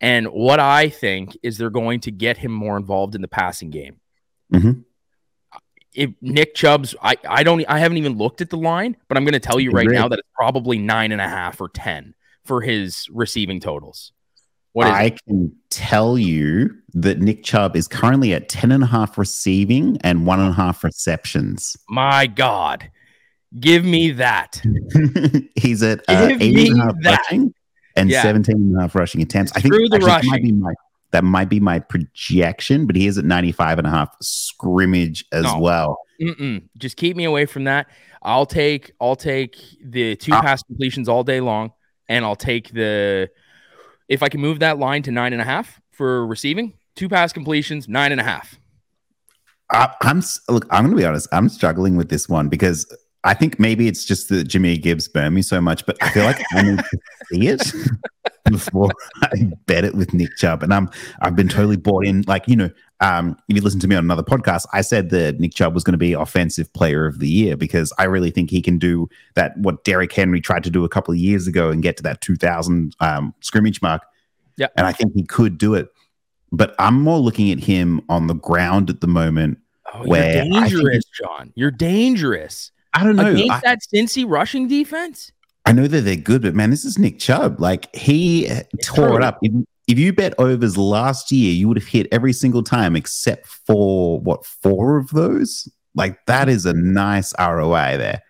[0.00, 3.70] And what I think is they're going to get him more involved in the passing
[3.70, 4.00] game.
[4.52, 4.84] Mhm.
[5.94, 9.24] If Nick Chubb's, I, I don't, I haven't even looked at the line, but I'm
[9.24, 12.14] going to tell you right now that it's probably nine and a half or 10
[12.44, 14.12] for his receiving totals.
[14.72, 15.20] What is I it?
[15.26, 20.26] can tell you that Nick Chubb is currently at 10 and a half receiving and
[20.26, 21.76] one and a half receptions.
[21.88, 22.90] My God.
[23.60, 24.60] Give me that.
[25.54, 27.18] He's at uh, Give and a half that.
[27.20, 27.54] rushing
[27.96, 28.22] and Yeah.
[28.22, 29.52] 17 and a half rushing attempts.
[29.54, 30.72] I think actually, that might be my
[31.12, 35.44] that might be my projection, but he is at 95 and a half scrimmage as
[35.44, 35.60] No.
[35.60, 35.98] well.
[36.20, 36.62] Mm-mm.
[36.76, 37.86] Just keep me away from that.
[38.22, 40.42] I'll take, I'll take the two Ah.
[40.42, 41.70] pass completions all day long,
[42.08, 43.30] and I'll take the,
[44.08, 47.32] if I can move that line to nine and a half for receiving, two pass
[47.32, 48.58] completions, nine and a half.
[49.72, 50.66] I, I'm look.
[50.70, 51.28] I'm going to be honest.
[51.32, 52.86] I'm struggling with this one because
[53.24, 56.24] I think maybe it's just that Jimmy Gibbs burned me so much, but I feel
[56.24, 56.98] like I need to
[57.32, 57.72] see it
[58.50, 58.90] before
[59.22, 60.62] I bet it with Nick Chubb.
[60.62, 60.90] And I'm
[61.22, 62.24] I've been totally bought in.
[62.26, 62.70] Like you know,
[63.04, 65.84] um, if you listen to me on another podcast, I said that Nick Chubb was
[65.84, 69.10] going to be offensive player of the year because I really think he can do
[69.34, 69.56] that.
[69.58, 72.22] What Derrick Henry tried to do a couple of years ago and get to that
[72.22, 74.02] 2,000 um, scrimmage mark.
[74.56, 74.68] Yeah.
[74.76, 75.88] and I think he could do it.
[76.50, 79.58] But I'm more looking at him on the ground at the moment.
[79.92, 81.52] Oh, Where you're dangerous, John.
[81.56, 82.72] You're dangerous.
[82.94, 83.32] I don't know.
[83.32, 85.30] Against I, that Cincy rushing defense?
[85.66, 87.60] I know that they're good, but man, this is Nick Chubb.
[87.60, 88.48] Like he
[88.82, 89.16] tore true.
[89.16, 89.40] it up.
[89.86, 94.18] If you bet overs last year, you would have hit every single time except for
[94.20, 95.68] what four of those.
[95.94, 98.22] Like that is a nice ROI there.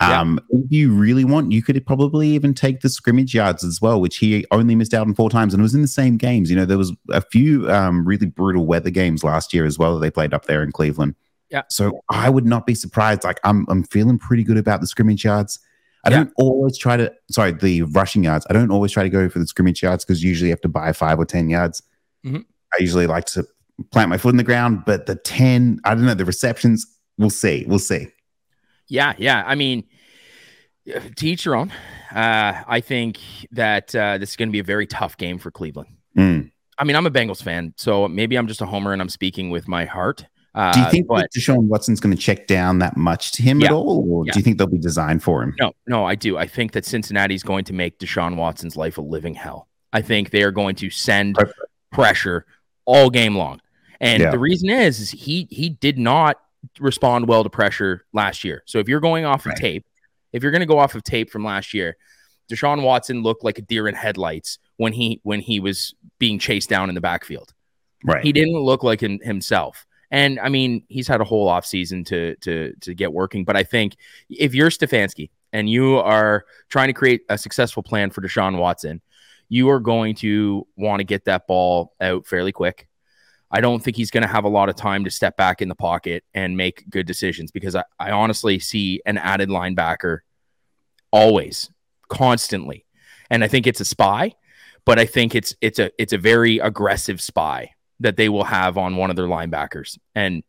[0.00, 0.20] Yeah.
[0.20, 4.00] Um, if you really want, you could probably even take the scrimmage yards as well,
[4.00, 6.50] which he only missed out on four times, and it was in the same games.
[6.50, 9.94] You know, there was a few um, really brutal weather games last year as well
[9.94, 11.14] that they played up there in Cleveland.
[11.48, 11.62] Yeah.
[11.70, 13.22] So I would not be surprised.
[13.22, 15.60] Like I'm, I'm feeling pretty good about the scrimmage yards.
[16.04, 16.16] I Yeah.
[16.18, 18.46] don't always try to, sorry, the rushing yards.
[18.50, 20.68] I don't always try to go for the scrimmage yards because usually you have to
[20.68, 21.82] buy five or 10 yards.
[22.24, 22.44] Mhm.
[22.72, 23.46] I usually like to
[23.90, 26.86] plant my foot in the ground, but the 10, I don't know, the receptions,
[27.18, 27.64] we'll see.
[27.66, 28.08] We'll see.
[28.88, 29.42] Yeah, yeah.
[29.46, 29.84] I mean,
[31.16, 31.72] to each their own.
[32.14, 33.18] Uh, I think
[33.52, 35.88] that uh, this is going to be a very tough game for Cleveland.
[36.16, 36.50] Mm.
[36.78, 39.48] I mean, I'm a Bengals fan, so maybe I'm just a homer and I'm speaking
[39.50, 40.26] with my heart.
[40.54, 43.60] Uh, Do you think but Deshaun Watson's going to check down that much to him
[43.60, 43.66] Yeah.
[43.68, 44.04] at all?
[44.08, 44.32] Or Yeah.
[44.32, 45.54] do you think they'll be designed for him?
[45.58, 46.36] no, no, I do.
[46.38, 49.66] I think that Cincinnati is going to make Deshaun Watson's life a living hell.
[49.92, 51.58] I think they are going to send Perfect.
[51.92, 52.46] pressure
[52.84, 53.60] all game long.
[54.00, 54.30] And Yeah.
[54.30, 56.36] the reason is, is he he did not
[56.78, 58.62] respond well to pressure last year.
[58.66, 59.58] So if you're going off of Right.
[59.58, 59.86] tape,
[60.32, 61.96] if you're going to go off of tape from last year,
[62.50, 66.68] Deshaun Watson looked like a deer in headlights when he when he was being chased
[66.68, 67.52] down in the backfield.
[68.04, 68.22] Right.
[68.24, 69.86] He didn't look like him, himself.
[70.14, 73.44] And I mean, he's had a whole offseason to to to get working.
[73.44, 73.96] But I think
[74.30, 79.02] if you're Stefanski and you are trying to create a successful plan for Deshaun Watson,
[79.48, 82.86] you are going to want to get that ball out fairly quick.
[83.50, 85.68] I don't think he's going to have a lot of time to step back in
[85.68, 90.20] the pocket and make good decisions because I, I honestly see an added linebacker
[91.10, 91.70] always,
[92.08, 92.86] constantly.
[93.30, 94.34] And I think it's a spy,
[94.84, 98.76] but I think it's it's a it's a very aggressive spy that they will have
[98.78, 99.98] on one of their linebackers.
[100.14, 100.42] And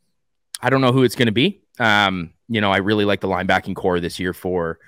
[0.61, 1.61] I don't know who it's going to be.
[1.79, 4.79] Um, you know, I really like the linebacking core this year for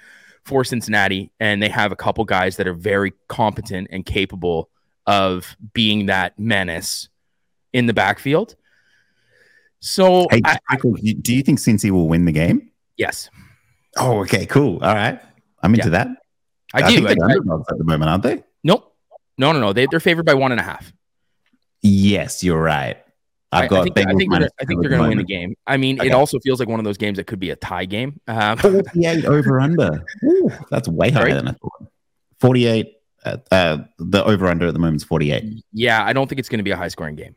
[0.45, 4.69] for Cincinnati, and they have a couple guys that are very competent and capable
[5.05, 7.09] of being that menace
[7.73, 8.55] in the backfield.
[9.79, 12.71] So, Hey, I, Michael, do you- think Cincy will win the game?
[12.97, 13.29] yes,
[13.99, 14.79] Oh, okay, cool.
[14.83, 15.19] All right.
[15.63, 16.07] I'm into that.
[16.73, 16.95] I, do.
[16.95, 18.43] think they're I- underdogs at the moment, aren't they?
[18.63, 18.95] nope,
[19.37, 19.73] no, no, no.
[19.73, 20.91] They, they're favored by one and a half.
[21.87, 22.97] Yes, you're right.
[23.51, 25.07] I've I, got I think, I Bengals think, they're, minus I think they're going to
[25.09, 25.55] win the game.
[25.65, 26.09] I mean, Okay.
[26.09, 28.19] it also feels like one of those games that could be a tie game.
[28.27, 30.03] Um, 48 over under.
[30.25, 31.33] Ooh, that's way higher Sorry?
[31.33, 31.87] than I thought.
[32.41, 32.93] 48.
[33.23, 35.63] Uh, uh, the over under at the moment is 48.
[35.73, 37.35] yeah, I don't think it's going to be a high scoring game.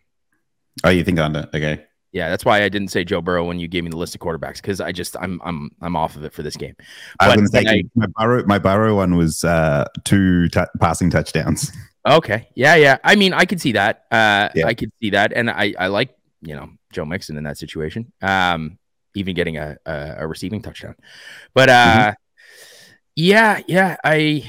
[0.84, 1.48] Oh, you think under?
[1.54, 1.84] Okay.
[2.12, 4.20] Yeah, that's why I didn't say Joe Burrow when you gave me the list of
[4.20, 6.74] quarterbacks because I just I'm I'm I'm off of it for this game.
[7.20, 10.48] I was But- going to say I- my Burrow, my Burrow one was uh, two
[10.48, 11.70] t- passing touchdowns.
[12.06, 12.96] Okay, yeah, yeah.
[13.04, 14.04] I mean, I could see that.
[14.10, 14.66] Uh, Yeah.
[14.66, 16.10] I could see that, and I I like
[16.42, 18.12] you know Joe Mixon in that situation.
[18.22, 18.78] Um,
[19.14, 20.94] even getting a a, a receiving touchdown,
[21.54, 22.14] but uh, Mm-hmm.
[23.16, 23.96] yeah, yeah.
[24.04, 24.44] I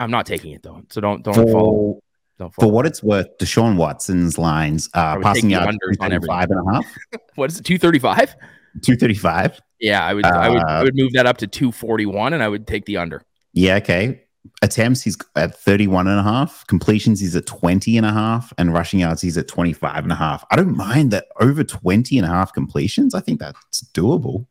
[0.00, 0.82] I'm not taking it though.
[0.90, 1.34] So don't don't.
[1.34, 1.98] For,
[2.38, 6.12] Don't for what it's worth, Deshaun Watson's lines uh, passing take the yards unders on
[6.12, 6.46] everything.
[6.46, 6.86] 235 and a half,
[7.34, 7.64] What is it?
[7.64, 8.36] 235?
[8.82, 9.60] 235.
[9.80, 12.46] Yeah, I would I would I Uh, would move that up to 241 and I
[12.48, 13.22] would take the under.
[13.52, 14.22] Yeah, okay.
[14.62, 16.66] Attempts, he's at 31 and a half.
[16.66, 18.52] Completions, he's at 20 and a half.
[18.58, 20.44] And rushing yards, he's at 25 and a half.
[20.50, 23.14] I don't mind that over 20 and a half completions.
[23.14, 24.46] I think that's doable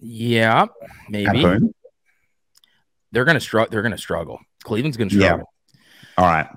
[0.00, 0.66] Yeah,
[1.08, 1.42] maybe.
[3.12, 4.40] They're going to struggle they're to struggle.
[4.64, 5.26] Cleveland's going to Yeah.
[5.26, 5.52] struggle.
[6.18, 6.48] All right.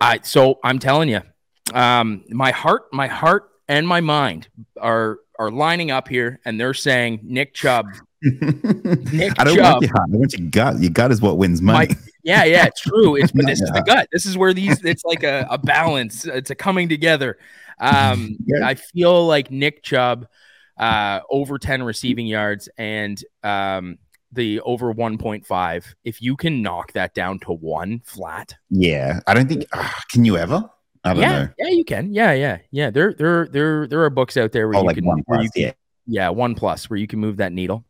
[0.00, 1.20] I so I'm telling you,
[1.74, 4.48] um, my heart, my heart, and my mind
[4.80, 7.86] are are lining up here, and they're saying Nick Chubb.
[8.24, 9.72] I don't Chubb.
[9.72, 10.10] want your heart.
[10.12, 10.80] I want your gut.
[10.80, 11.88] Your gut is what wins money.
[11.88, 13.16] My- Yeah, yeah, it's true.
[13.16, 14.08] It's but this is the gut.
[14.12, 14.84] This is where these.
[14.84, 16.26] It's like a, a balance.
[16.26, 17.38] It's a coming together.
[17.80, 18.66] Um, Yeah.
[18.66, 20.26] I feel like Nick Chubb,
[20.78, 23.98] uh, over ten receiving yards and um
[24.32, 29.18] the over 1.5 if you can knock that down to one flat yeah.
[29.26, 29.64] I don't think.
[29.72, 30.70] ah, can you ever?
[31.02, 31.48] I don't yeah know.
[31.58, 34.76] yeah you can yeah yeah yeah there there there there are books out there where
[34.76, 35.42] Oh, you like can one plus.
[35.42, 35.72] you can Yeah.
[36.06, 37.84] yeah one plus where you can move that needle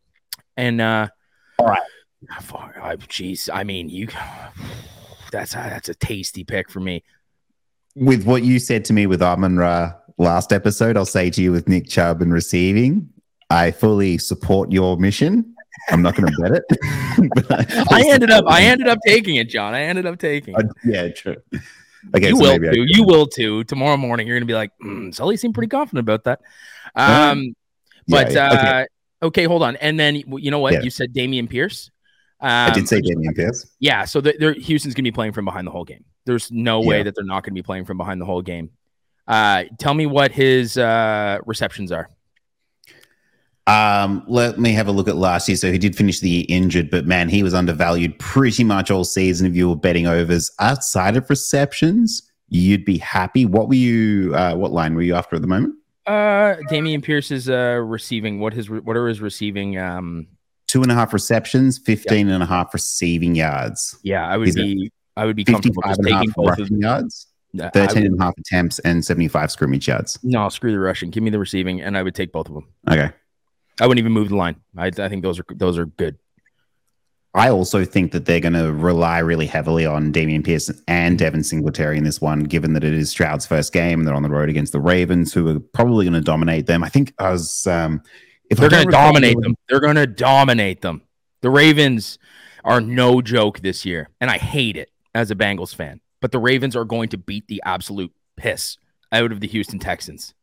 [0.56, 1.08] and uh
[1.58, 2.98] All right.
[3.08, 4.08] jeez i mean you
[5.32, 7.02] that's that's a tasty pick for me
[7.96, 11.50] With what you said to me with Amon Ra last episode, I'll say to you
[11.52, 13.08] with Nick Chubb and receiving,
[13.48, 15.54] I fully support your mission.
[15.90, 17.86] I'm not going to bet it.
[17.90, 20.72] i ended up i ended up taking it john i ended up taking it Uh,
[20.84, 21.36] yeah, true.
[22.14, 22.84] Okay, you so will too.
[22.86, 23.64] You will too.
[23.64, 26.40] Tomorrow morning, you're gonna be like, mm, Sully seemed pretty confident about that.
[26.94, 27.54] Um,
[28.06, 28.84] Yeah, but yeah, uh,
[29.22, 29.44] okay.
[29.44, 29.76] hold on.
[29.76, 30.74] And then you know what?
[30.74, 30.82] Yeah.
[30.82, 31.90] You said Dameon Pierce.
[32.40, 33.70] Um, I did say Dameon Pierce.
[33.80, 36.04] Yeah, so the, they're, Houston's gonna be playing from behind the whole game.
[36.24, 38.70] There's no way that they're not gonna be playing from behind the whole game.
[39.26, 42.08] Uh, tell me what his uh, receptions are.
[43.66, 45.56] Um, let me have a look at last year.
[45.56, 49.04] So he did finish the year injured, but man, he was undervalued pretty much all
[49.04, 49.46] season.
[49.46, 53.46] If you were betting overs outside of receptions, you'd be happy.
[53.46, 54.34] What were you?
[54.34, 55.76] Uh, what line were you after at the moment?
[56.10, 58.40] Uh, Dameon Pierce is uh, receiving.
[58.40, 59.78] What his what are his receiving?
[59.78, 60.26] Um,
[60.66, 64.54] Two and a half receptions, 15 and a half receiving yards, yeah, I would He's
[64.54, 64.90] be.
[65.16, 67.66] I would be comfortable just and a half taking both of rushing yards, them.
[67.66, 70.18] I 13 would- and a half attempts, and 75 scrimmage yards.
[70.22, 71.10] no, screw the rushing.
[71.10, 72.68] Give me the receiving, and I would take both of them.
[72.88, 73.10] Okay.
[73.80, 74.56] I wouldn't even move the line.
[74.76, 76.18] I, I think those are those are good.
[77.32, 81.44] I also think that they're going to rely really heavily on Dameon Pierce and Devin
[81.44, 84.30] Singletary in this one, given that it is Stroud's first game and they're on the
[84.30, 86.82] road against the Ravens, who are probably going to dominate them.
[86.82, 88.02] I think as um,
[88.50, 89.54] if They're going to dominate them.
[89.68, 91.02] They're going to dominate them.
[91.40, 92.18] The Ravens
[92.64, 96.00] are no joke this year, and I hate it as a Bengals fan.
[96.20, 98.76] But the Ravens are going to beat the absolute piss
[99.12, 100.34] out of the Houston Texans.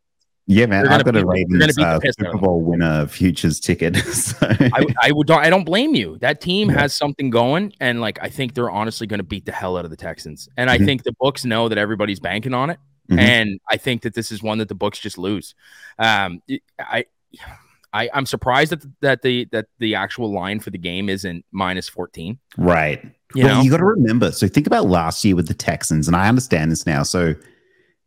[0.50, 2.38] Yeah, man, I've got a Ravens uh, piss out of Super.
[2.38, 3.96] Bowl winner futures ticket.
[3.96, 4.36] so.
[4.40, 6.16] I, I would I don't I don't blame you.
[6.18, 6.80] That team Yeah.
[6.80, 9.84] has something going, and like I think they're honestly going to beat the hell out
[9.84, 10.48] of the Texans.
[10.56, 10.86] And I Mhm.
[10.86, 12.78] think the books know that everybody's banking on it,
[13.10, 13.18] Mhm.
[13.18, 15.54] and I think that this is one that the books just lose.
[15.98, 16.42] Um,
[16.80, 17.04] I.
[17.94, 21.88] I, I'm surprised that that the that the actual line for the game isn't minus
[21.88, 22.38] 14.
[22.58, 23.02] right.
[23.34, 24.30] You well, know, you got to remember.
[24.32, 27.02] So think about last year with the Texans, and I understand this now.
[27.02, 27.34] So,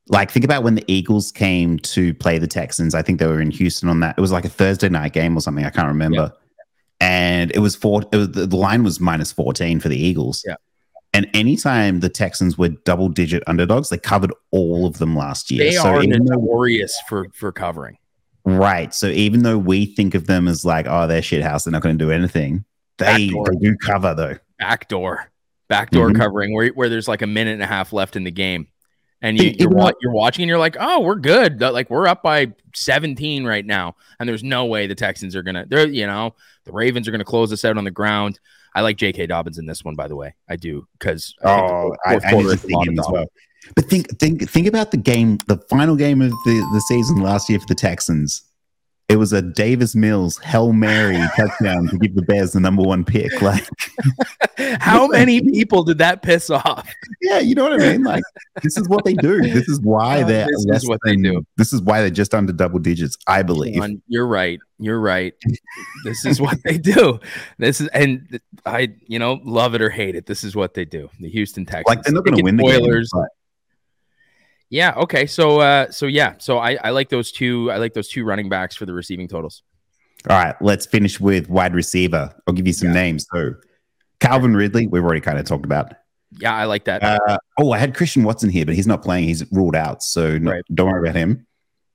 [0.07, 2.95] like, think about when the Eagles came to play the Texans.
[2.95, 4.15] I think they were in Houston on that.
[4.17, 5.63] It was like a Thursday night game or something.
[5.65, 6.33] I can't remember.
[6.99, 8.03] And it was four.
[8.11, 10.43] It was, the line was minus fourteen for the Eagles.
[10.45, 10.55] Yeah.
[11.13, 15.65] And anytime the Texans were double digit underdogs, they covered all of them last year.
[15.65, 16.65] they so are even though-
[17.09, 17.97] for for covering.
[18.45, 18.93] right.
[18.93, 21.81] So even though we think of them as like, oh, they're shit house, they're not
[21.81, 22.65] going to do anything.
[22.97, 24.37] They, they do cover though.
[24.59, 25.31] Backdoor,
[25.69, 26.17] backdoor Mhm.
[26.17, 28.67] covering where where there's like a minute and a half left in the game,
[29.21, 31.61] and you, Even you're, you're watching and you're like, oh, we're good.
[31.61, 35.65] Like we're up by 17 right now, and there's no way the Texans are gonna.
[35.67, 38.39] They're you know the Ravens are gonna close us out on the ground.
[38.73, 39.27] I like J.K.
[39.27, 40.33] Dobbins in this one, by the way.
[40.49, 43.25] I do because Oh, I, I need to see him as well.
[43.75, 47.49] But think, think, think about the game, the final game of the, the season last
[47.49, 48.43] year for the Texans.
[49.11, 53.03] It was a Davis Mills Hail Mary touchdown to give the Bears the number one
[53.03, 53.41] pick.
[53.41, 53.67] Like,
[54.79, 56.89] How many people did that piss off?
[57.21, 58.03] yeah, you know what I mean?
[58.03, 58.23] Like,
[58.63, 59.41] this is what they do.
[59.41, 61.45] This is why Uh, they're this is what they do.
[61.57, 63.81] This is why they're just under double digits, I believe.
[64.07, 64.59] You're right.
[64.79, 65.33] You're right.
[66.05, 67.19] this is what they do.
[67.57, 70.25] This is, and I, you know, love it or hate it.
[70.25, 71.09] This is what they do.
[71.19, 71.85] The Houston Texans.
[71.87, 73.11] Like, they're not going to win the Oilers.
[73.13, 73.25] game.
[74.71, 74.93] Yeah.
[74.95, 75.27] Okay.
[75.27, 76.33] So, uh, so yeah.
[76.39, 77.69] So I, I like those two.
[77.71, 79.61] I like those two running backs for the receiving totals.
[80.29, 82.33] All right, let's finish with wide receiver.
[82.47, 83.25] I'll give you some names.
[83.33, 83.55] So,
[84.19, 85.93] Calvin Ridley, we've already kind of talked about.
[86.39, 87.03] Yeah, I like that.
[87.03, 89.25] Uh, oh, I had Christian Watson here, but he's not playing.
[89.25, 90.63] He's ruled out, so no, Right.
[90.73, 91.45] don't worry about him.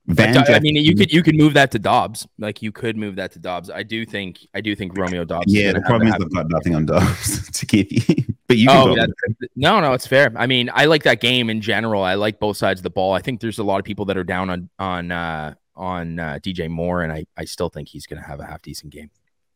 [0.07, 2.27] Van uh, I mean, you could you could move that to Dobbs.
[2.37, 3.69] Like you could move that to Dobbs.
[3.69, 5.45] I do think I do think Romeo Doubs.
[5.47, 5.73] yeah.
[5.73, 8.35] The problem is I've got nothing on Dobbs to give you.
[8.47, 9.09] But you can Oh, that-
[9.55, 10.31] no, no, it's fair.
[10.35, 12.03] I mean, I like that game in general.
[12.03, 13.13] I like both sides of the ball.
[13.13, 16.39] I think there's a lot of people that are down on on uh, on uh,
[16.41, 19.09] DJ Moore, and I I still think he's going to have a half decent game.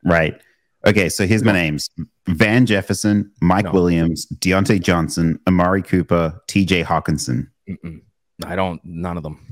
[0.03, 0.39] right.
[0.83, 1.91] Okay, so here's my names:
[2.27, 3.71] Van Jefferson, Mike No.
[3.71, 6.83] Williams, Diontae Johnson, Amari Cooper, T.J.
[6.83, 7.49] Hockenson.
[7.69, 8.01] Mm-mm.
[8.47, 8.83] I don't.
[8.83, 9.45] None of them.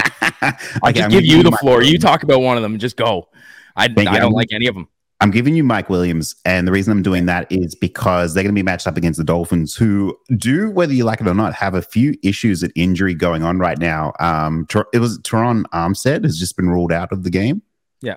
[0.22, 0.48] okay,
[0.82, 1.82] I just I'm give you the floor.
[1.82, 2.78] You talk about one of them.
[2.78, 3.28] Just go.
[3.74, 4.86] I, Thank I don't like any of them.
[5.24, 8.54] I'm giving you Mike Williams, and the reason I'm doing that is because they're going
[8.54, 11.54] to be matched up against the Dolphins, who do, whether you like it or not,
[11.54, 14.12] have a few issues at injury going on right now.
[14.20, 17.62] Um, it was Terron Armstead has just been ruled out of the game.
[18.02, 18.16] Yeah.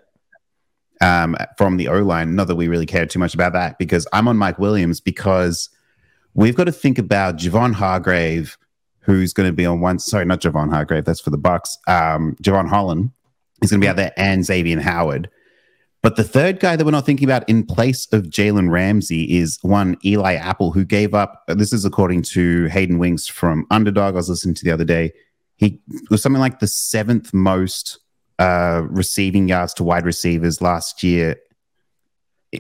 [0.99, 2.35] Um, from the O line.
[2.35, 5.69] Not that we really care too much about that because I'm on Mike Williams because
[6.33, 8.57] we've got to think about Javon Hargrave,
[8.99, 9.99] who's going to be on one.
[9.99, 11.05] Sorry, not Javon Hargrave.
[11.05, 11.77] That's for the Bucks.
[11.87, 13.11] Um, Jevon Holland
[13.61, 15.29] is going to be out there, and Xavier Howard.
[16.03, 19.57] But the third guy that we're not thinking about in place of Jalen Ramsey is
[19.61, 21.43] one Eli Apple, who gave up.
[21.47, 24.13] This is according to Hayden Winks from Underdog.
[24.13, 25.11] I was listening to the other day.
[25.55, 27.99] He was something like the seventh most
[28.37, 31.35] uh, receiving yards to wide receivers last year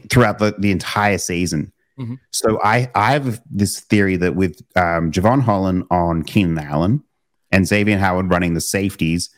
[0.09, 1.71] throughout the, the entire season.
[1.99, 2.19] Mhm.
[2.31, 7.03] So I, I have this theory that with um, Jevon Holland on Keenan Allen
[7.51, 9.29] and Xavier Howard running the safeties,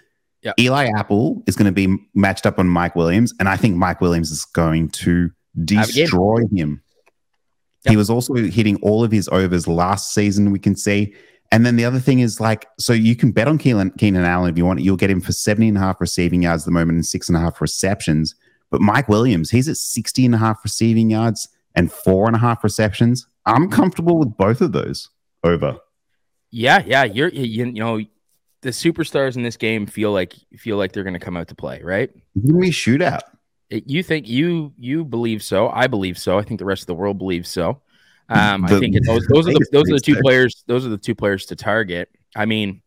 [0.42, 0.54] Yeah.
[0.60, 4.00] Eli Apple is going to be matched up on Mike Williams, and I think Mike
[4.02, 5.30] Williams is going to
[5.72, 6.04] Have a game.
[6.06, 6.82] destroy him.
[7.86, 7.92] Yep.
[7.92, 10.52] He was also hitting all of his overs last season.
[10.52, 11.14] We can see.
[11.52, 14.52] And then the other thing is like, so you can bet on Keenan, Keenan Allen
[14.52, 14.82] if you want.
[14.82, 17.28] You'll get him for 70 and a half receiving yards at the moment and six
[17.30, 18.36] and a half receptions.
[18.70, 22.40] But Mike Williams, he's at 60 and a half receiving yards and four and a
[22.40, 23.26] half receptions.
[23.46, 25.10] I'm comfortable with both of those
[25.44, 25.78] over.
[26.52, 27.06] Yeah, yeah.
[27.06, 28.00] You're you, you know
[28.62, 31.56] the superstars in this game feel like feel like they're going to come out to
[31.56, 32.10] play, right?
[32.46, 33.22] Give me shootout.
[33.70, 35.70] It- you think you you believe so?
[35.70, 36.38] I believe so.
[36.38, 37.82] I think the rest of the world believes so.
[38.32, 40.64] Um, I think those those are the those are the two players.
[40.68, 42.10] Those are the two players to target.
[42.36, 42.82] I mean,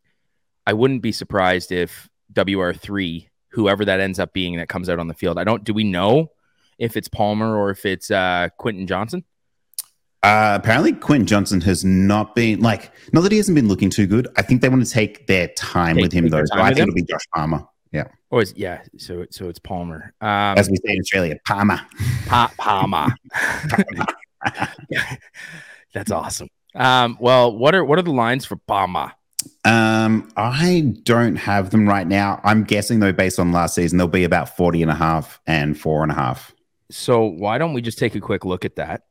[0.66, 4.98] I wouldn't be surprised if WR three, whoever that ends up being, that comes out
[5.00, 5.38] on the field.
[5.38, 5.64] I don't.
[5.64, 6.30] Do we know
[6.78, 9.24] if it's Palmer or if it's uh, Quentin Johnston?
[10.22, 14.06] Uh, apparently, Quentin Johnston has not been like, not that he hasn't been looking too
[14.06, 14.28] good.
[14.36, 16.44] I think they want to take their time Take- with him, though.
[16.44, 16.82] So I think him?
[16.90, 17.64] it'll be Josh Palmer.
[17.90, 18.04] Yeah.
[18.30, 18.82] Or is yeah?
[18.96, 20.14] So so it's Palmer.
[20.20, 21.80] Um, As we say in Australia, Palmer.
[22.26, 23.08] Pa- Palmer.
[25.92, 26.48] That's awesome.
[26.74, 29.12] Um, well, what are what are the lines for Palmer?
[29.64, 32.40] Um, I don't have them right now.
[32.44, 35.78] I'm guessing, though, based on last season, they'll be about 40 and a half and
[35.78, 36.54] four and a half.
[36.90, 39.02] So why don't we just take a quick look at that?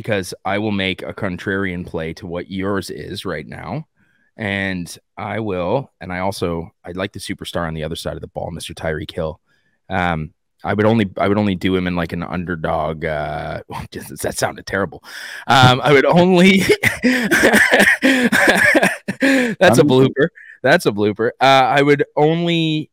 [0.00, 3.86] Because I will make a contrarian play to what yours is right now.
[4.34, 8.22] And I will, and I also I'd like the superstar on the other side of
[8.22, 8.74] the ball, Mr.
[8.74, 9.38] Tyreek Hill.
[9.90, 10.32] Um,
[10.64, 13.04] I would only I would only do him in like an underdog.
[13.04, 13.60] Uh,
[13.90, 15.04] just, that sounded terrible.
[15.46, 16.60] Um, I would only.
[19.60, 20.28] That's a blooper.
[20.62, 21.32] That's a blooper.
[21.40, 22.90] Uh, I would only,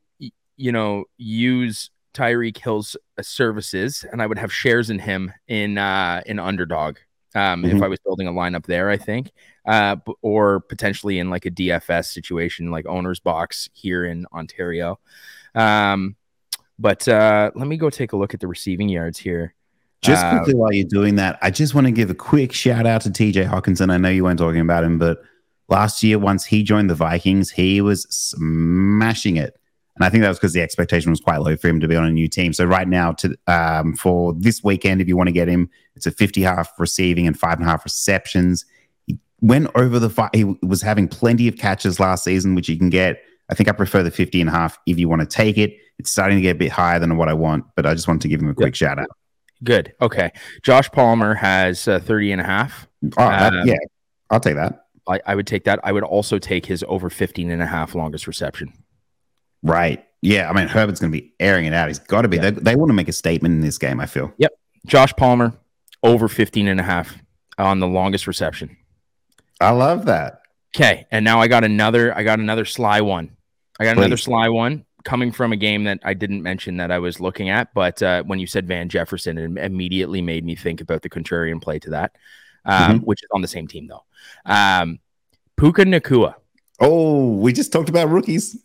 [0.57, 5.77] you know, use Tyreek Hill's uh, services, and I would have shares in him in
[5.77, 6.97] uh, in underdog.
[7.35, 7.83] Um, If Mhm.
[7.83, 9.31] I was building a lineup there, I think,
[9.65, 14.99] uh, or potentially in like a DFS situation, like OwnersBox here in Ontario.
[15.53, 16.15] Um,
[16.79, 19.53] but uh, let me go take a look at the receiving yards here.
[20.01, 22.85] Just Uh, quickly while you're doing that, I just want to give a quick shout
[22.85, 23.91] out to TJ Hockenson.
[23.91, 25.21] I know you weren't talking about him, but
[25.69, 29.57] last year, once he joined the Vikings, he was smashing it.
[29.97, 31.95] And I think that was because the expectation was quite low for him to be
[31.95, 32.53] on a new team.
[32.53, 36.05] So right now, to um, for this weekend, if you want to get him, it's
[36.05, 38.63] a 50 half receiving and five and a half receptions.
[39.07, 42.77] He went over the fi- he was having plenty of catches last season, which you
[42.77, 43.23] can get.
[43.49, 45.75] I think I prefer the 50 and a half if you want to take it.
[45.97, 48.21] It's starting to get a bit higher than what I want, but I just wanted
[48.21, 49.07] to give him a quick shout out.
[49.63, 49.93] Good.
[49.99, 50.31] Okay.
[50.61, 52.87] Josh Palmer has uh, 30 and a half.
[53.17, 53.77] Oh, that, Um, yeah,
[54.29, 54.85] I'll take that.
[55.07, 55.79] I, I would take that.
[55.83, 58.73] I would also take his over 15 and a half longest reception.
[59.63, 60.05] Right.
[60.21, 60.49] Yeah.
[60.49, 61.87] I mean, Herbert's going to be airing it out.
[61.87, 62.37] He's got to be.
[62.37, 62.51] Yeah.
[62.51, 64.33] They, they want to make a statement in this game, I feel.
[64.37, 64.51] Yep.
[64.85, 65.53] Josh Palmer
[66.03, 67.17] over 15 and a half
[67.57, 68.77] on the longest reception.
[69.59, 70.41] I love that.
[70.75, 71.07] Okay.
[71.11, 73.35] And now I got another, I got another sly one.
[73.79, 76.99] I got another sly one coming from a game that I didn't mention that I
[76.99, 77.73] was looking at.
[77.73, 81.61] But uh, when you said Van Jefferson, it immediately made me think about the contrarian
[81.61, 82.15] play to that,
[82.65, 84.03] um, which is on the same team though.
[84.45, 84.99] Um,
[85.55, 86.35] Puka Nacua.
[86.79, 88.57] Oh, we just talked about rookies.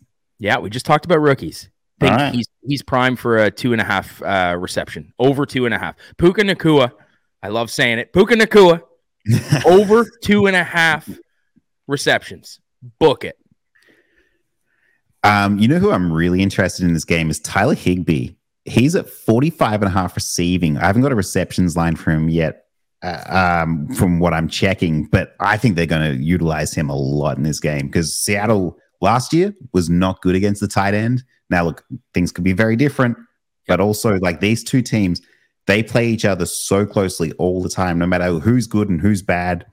[0.43, 1.69] Yeah, we just talked about rookies.
[2.01, 2.35] Think right.
[2.35, 5.79] he's he's prime for a two and a half uh, reception, over two and a
[5.79, 5.95] half.
[6.17, 6.91] Puka Nacua,
[7.41, 8.11] I love saying it.
[8.11, 8.81] Puka Nacua,
[9.65, 11.07] over two and a half
[11.87, 12.59] receptions.
[12.99, 13.37] Book it.
[15.23, 18.31] um, you know who I'm really interested in this game is Tyler Higbee.
[18.65, 20.75] He's at 45 and a half receiving.
[20.75, 22.65] I haven't got a receptions line for him yet.
[23.01, 26.95] uh, um, from what I'm checking, but I think they're going to utilize him a
[26.95, 31.23] lot in this game because Seattle last year was not good against the tight end.
[31.49, 33.17] Now, look, things could be very different,
[33.67, 35.21] but also like these two teams,
[35.67, 39.21] they play each other so closely all the time, no matter who's good and who's
[39.21, 39.65] bad.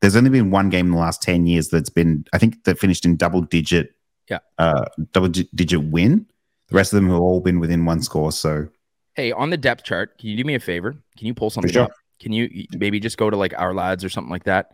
[0.00, 2.78] There's only been one game in the last 10 years that's been, I think, that
[2.78, 3.94] finished in double digit,
[4.30, 6.26] yeah, uh, double digit win.
[6.68, 8.30] The rest of them have all been within one score.
[8.30, 8.68] So,
[9.14, 10.92] hey, on the depth chart, can you do me a favor?
[11.16, 11.84] Can you pull something sure.
[11.84, 11.92] up?
[12.20, 14.70] Can you maybe just go to like Ourlads or something like that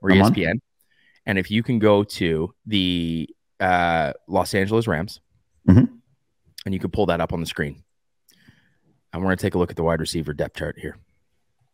[0.00, 0.34] or I'm on.
[0.34, 0.58] ESPN?
[1.26, 3.28] And if you can go to the
[3.64, 5.20] uh, Los Angeles Rams
[5.68, 5.88] Mhm.
[6.66, 7.82] and you can pull that up on the screen.
[9.12, 10.96] And we're going to take a look at the wide receiver depth chart here.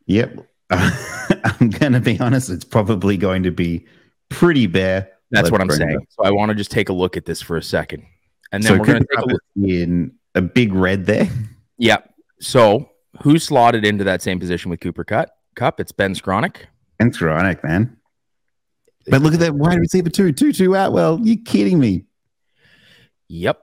[0.07, 0.47] yep.
[0.71, 3.87] I'm going to be honest, it's probably going to be
[4.29, 5.09] pretty bare.
[5.33, 5.97] That's what I'm saying.
[5.97, 6.03] up.
[6.11, 8.05] So I want to just take a look at this for a second.
[8.53, 9.43] And then So we're going to take a look.
[9.57, 11.29] in a big red there.
[11.83, 11.97] Yeah.
[12.41, 12.91] So
[13.23, 15.31] who slotted into that same position with Cooper Kupp?
[15.57, 15.81] Cup?
[15.81, 16.57] It's Ben Skowronek.
[16.99, 17.97] Ben ironic, man.
[19.11, 20.33] But look at that wide receiver too.
[20.33, 21.21] Tutu Atwell.
[21.23, 22.05] You kidding me?
[23.29, 23.61] Yep.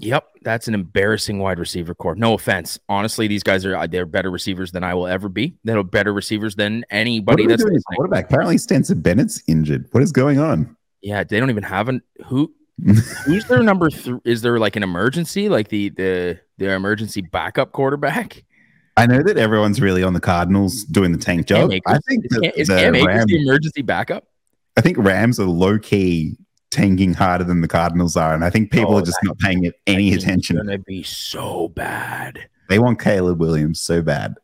[0.00, 0.28] Yep.
[0.42, 2.14] That's an embarrassing wide receiver core.
[2.14, 2.78] No offense.
[2.88, 5.56] Honestly, these guys are they're better receivers than I will ever be.
[5.64, 8.26] They're better receivers than What anybody that's doing quarterback?
[8.26, 9.88] Apparently, Stetson Bennett's injured.
[9.92, 10.76] What is going on?
[11.00, 12.52] Yeah, they don't even have an who
[13.24, 14.18] who's their number three?
[14.24, 18.44] Is there like an emergency, like the the their emergency backup quarterback?
[18.96, 21.72] I know that everyone's really on the Cardinals doing the tank job.
[21.86, 24.26] I think Is the, Cam, is the Cam Akers Rams, the emergency backup?
[24.76, 26.36] I think Rams are low key
[26.70, 29.64] tanking harder than the Cardinals are, and I think people Oh, are just not paying
[29.64, 30.56] it any It's attention.
[30.56, 32.48] gonna be so bad.
[32.68, 34.34] They want Caleb Williams so bad.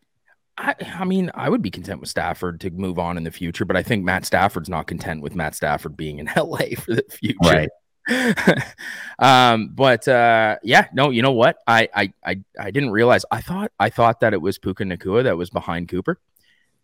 [0.59, 3.65] I, I mean, I would be content with Stafford to move on in the future,
[3.65, 7.05] but I think Matt Stafford's not content with Matt Stafford being in LA for the
[7.11, 7.39] future.
[7.43, 7.69] Right.
[9.19, 11.59] um, but uh, yeah, no, you know what?
[11.67, 13.25] I, I I I didn't realize.
[13.31, 16.19] I thought I thought that it was Puka Nacua that was behind Cooper.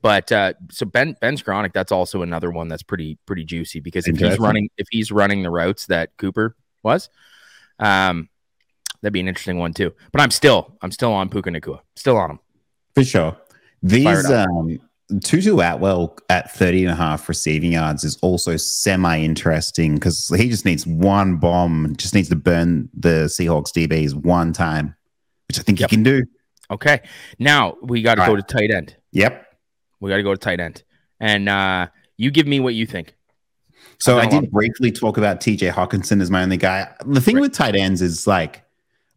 [0.02, 4.06] But uh, so Ben Ben Skowronek, that's also another one that's pretty pretty juicy because
[4.06, 7.08] if he's running if he's running the routes that Cooper was,
[7.78, 8.28] um,
[9.00, 9.92] that'd be an interesting one too.
[10.12, 12.38] But I'm still I'm still on Puka Nacua, still on him.
[12.94, 13.36] For sure.
[13.82, 14.78] These um
[15.22, 20.48] Tutu Atwell at 30 and a half receiving yards is also semi interesting because he
[20.48, 24.96] just needs one bomb, just needs to burn the Seahawks DBs one time,
[25.48, 25.90] which I think Yep.
[25.90, 26.24] he can do.
[26.72, 27.02] Okay,
[27.38, 28.48] now we got to go right.
[28.48, 28.96] to tight end.
[29.12, 29.45] Yep.
[30.00, 30.82] We got to go to tight end,
[31.20, 33.14] and uh, you give me what you think.
[33.98, 36.92] So I done a lot did briefly talk about TJ Hockenson as my only guy.
[37.06, 37.42] The thing Right.
[37.42, 38.62] with tight ends is like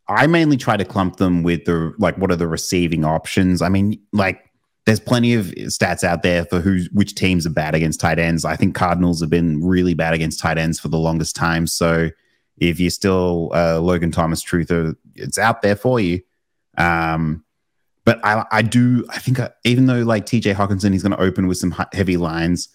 [0.08, 3.62] I mainly try to clump them with the like what are the receiving options.
[3.62, 4.44] I mean, like
[4.86, 8.46] there's plenty of stats out there for who which teams are bad against tight ends.
[8.46, 11.68] I think Cardinals have been really bad against tight ends for the longest time.
[11.68, 12.10] So
[12.58, 16.22] if you're still uh, Logan Thomas truther, it's out there for you.
[16.78, 17.44] Um,
[18.06, 21.22] but I, I do, I think uh, even though like TJ Hockenson, he's going to
[21.22, 22.70] open with some heavy lines.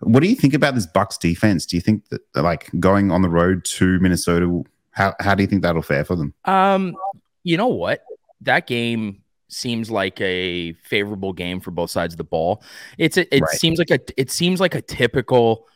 [0.00, 1.66] What do you think about this Bucks defense?
[1.66, 4.62] Do you think that like going on the road to Minnesota,
[4.92, 6.32] how, how do you think that'll fare for them?
[6.46, 6.94] Um,
[7.42, 8.02] you know what?
[8.40, 12.62] That game seems like a favorable game for both sides of the ball.
[12.96, 13.50] It's a, it Right.
[13.58, 15.66] seems like a it seems like a typical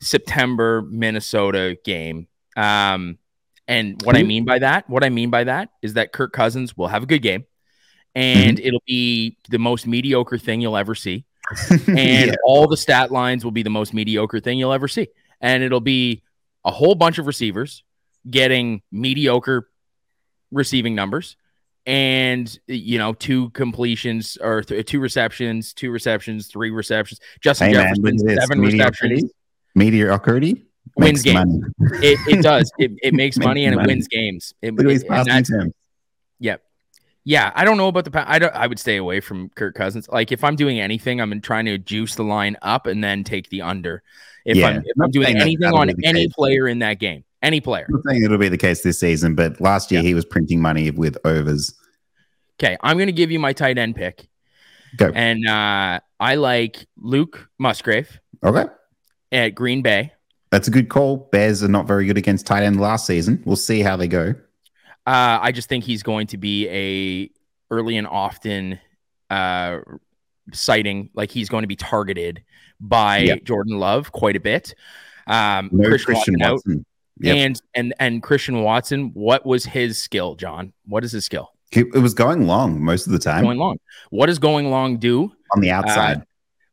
[0.00, 2.28] September Minnesota game.
[2.56, 3.18] Um,
[3.68, 6.76] and what I mean by that, what I mean by that is that Kirk Cousins
[6.76, 7.44] will have a good game,
[8.16, 8.48] Mm-hmm.
[8.48, 11.24] and it'll be the most mediocre thing you'll ever see.
[11.86, 11.88] and
[12.30, 12.34] Yeah.
[12.44, 15.08] all the stat lines will be the most mediocre thing you'll ever see.
[15.40, 16.22] And it'll be
[16.64, 17.84] a whole bunch of receivers
[18.28, 19.68] getting mediocre
[20.50, 21.36] receiving numbers
[21.84, 27.20] and you know two completions or th- two receptions, two receptions, three receptions.
[27.40, 29.14] Justin Hey, Jefferson seven Mediocrity.
[29.16, 29.32] receptions.
[29.74, 30.64] Mediocrity
[30.96, 31.64] Wins games.
[32.02, 32.72] It, it does.
[32.78, 34.54] It, it makes Makes money and it wins games.
[34.62, 35.76] It, Look at these it- and passing that's- attempts.
[36.40, 36.56] yeah.
[37.28, 38.12] Yeah, I don't know about the.
[38.12, 38.54] Pa- I don't.
[38.54, 40.08] I would stay away from Kirk Cousins.
[40.08, 43.50] Like if I'm doing anything, I'm trying to juice the line up and then take
[43.50, 44.04] the under.
[44.44, 46.32] If Yeah, I'm if I'm doing anything on any case.
[46.34, 47.88] player in that game, any player.
[47.92, 50.88] I'm saying it'll be the case this season, but last year he was printing money
[50.92, 51.74] with overs.
[52.60, 54.28] Okay, I'm going to give you my tight end pick,
[54.96, 55.10] Go.
[55.12, 58.66] and uh, I like Luke Musgrave Okay.
[59.32, 60.12] at Green Bay.
[60.52, 61.28] That's a good call.
[61.32, 63.42] Bears are not very good against tight end last season.
[63.44, 64.36] We'll see how they go.
[65.06, 67.30] Uh, I just think he's going to be a
[67.74, 68.78] early and often
[69.30, 69.78] uh,
[70.52, 71.10] sighting.
[71.14, 72.42] Like he's going to be targeted
[72.80, 73.44] by Yep.
[73.44, 74.74] Jordan Love quite a bit.
[75.26, 76.52] Um, No Christian Christian Watson.
[76.54, 76.86] Watson.
[77.20, 77.36] Yep.
[77.36, 80.72] And and and Christian Watson, what was his skill, John?
[80.86, 81.50] What is his skill?
[81.72, 83.78] It was going long most of the time Going long.
[84.10, 85.32] What does going long do?
[85.54, 86.22] on the outside.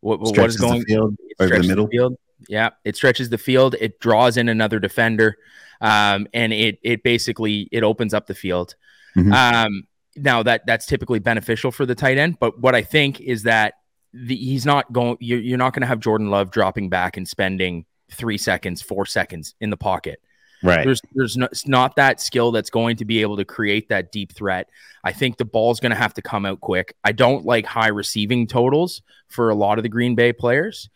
[0.01, 1.87] What, what stretches is going the field over the middle.
[1.87, 2.15] field.
[2.49, 3.75] Yeah, it stretches the field.
[3.79, 5.37] It draws in another defender,
[5.83, 8.75] um, and it it basically it opens up the field.
[9.15, 9.31] Mhm.
[9.31, 9.83] Um,
[10.15, 13.75] now that that's typically beneficial for the tight end, but what I think is that
[14.13, 15.17] the, he's not going.
[15.19, 19.05] You're, you're not going to have Jordan Love dropping back and spending three seconds, four
[19.05, 20.19] seconds in the pocket.
[20.63, 20.85] Right.
[20.85, 24.13] There's there's no, it's not that skill that's going to be able to create that
[24.13, 24.69] deep threat.
[25.03, 26.95] I think the ball's going to have to come out quick.
[27.03, 30.89] I don't like high receiving totals for a lot of the Green Bay players.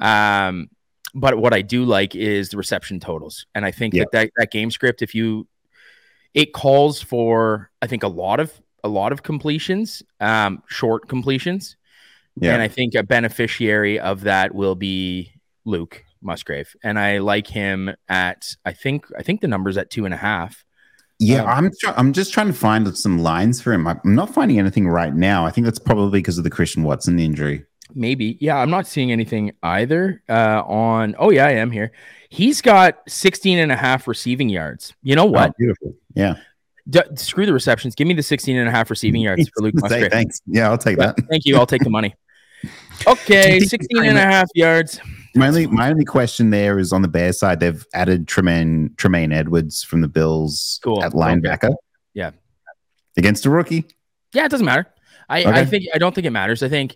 [0.00, 0.70] Um,
[1.14, 3.46] but what I do like is the reception totals.
[3.54, 4.04] And I think Yeah.
[4.04, 5.46] that, that that game script, if you
[6.34, 8.52] it calls for I think a lot of
[8.84, 11.76] a lot of completions, um, short completions.
[12.40, 12.54] Yeah.
[12.54, 15.32] And I think a beneficiary of that will be
[15.66, 16.74] Luke Musgrave.
[16.82, 20.16] And I like him at I think I think the number's at two and a
[20.16, 20.64] half.
[21.18, 23.86] Yeah, Um, I'm try- I'm just trying to find some lines for him.
[23.86, 25.44] I'm not finding anything right now.
[25.46, 27.64] I think that's probably because of the Christian Watson injury.
[27.94, 28.36] Maybe.
[28.40, 31.14] Yeah, I'm not seeing anything either uh, on.
[31.18, 31.92] Oh, yeah, I am here.
[32.30, 34.94] He's got 16 and a half receiving yards.
[35.02, 35.50] You know what?
[35.50, 35.94] Oh, beautiful.
[36.14, 36.34] Yeah.
[36.88, 37.94] D- screw the receptions.
[37.94, 40.10] Give me the 16 and a half receiving yards for Luke Musgrave.
[40.10, 40.40] thanks.
[40.46, 41.24] Yeah, I'll take Yeah, that.
[41.30, 41.56] thank you.
[41.56, 42.14] I'll take the money.
[43.08, 45.00] Okay, 16 and a half yards.
[45.34, 49.32] My only my only question there is on the Bears side, they've added Tremaine Tremaine
[49.32, 51.02] Edmunds from the Bills Cool.
[51.02, 51.74] at linebacker.
[52.14, 52.30] Yeah.
[53.16, 53.86] Against a rookie.
[54.32, 54.86] Yeah, it doesn't matter.
[55.28, 56.62] I, I think I don't think it matters.
[56.62, 56.94] I think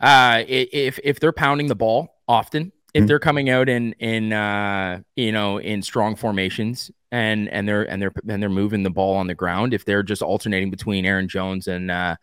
[0.00, 3.06] uh, if if they're pounding the ball often, if Mhm.
[3.08, 8.00] they're coming out in in uh, you know in strong formations and and they're and
[8.02, 11.28] they're and they're moving the ball on the ground, if they're just alternating between Aaron
[11.28, 12.16] Jones and uh,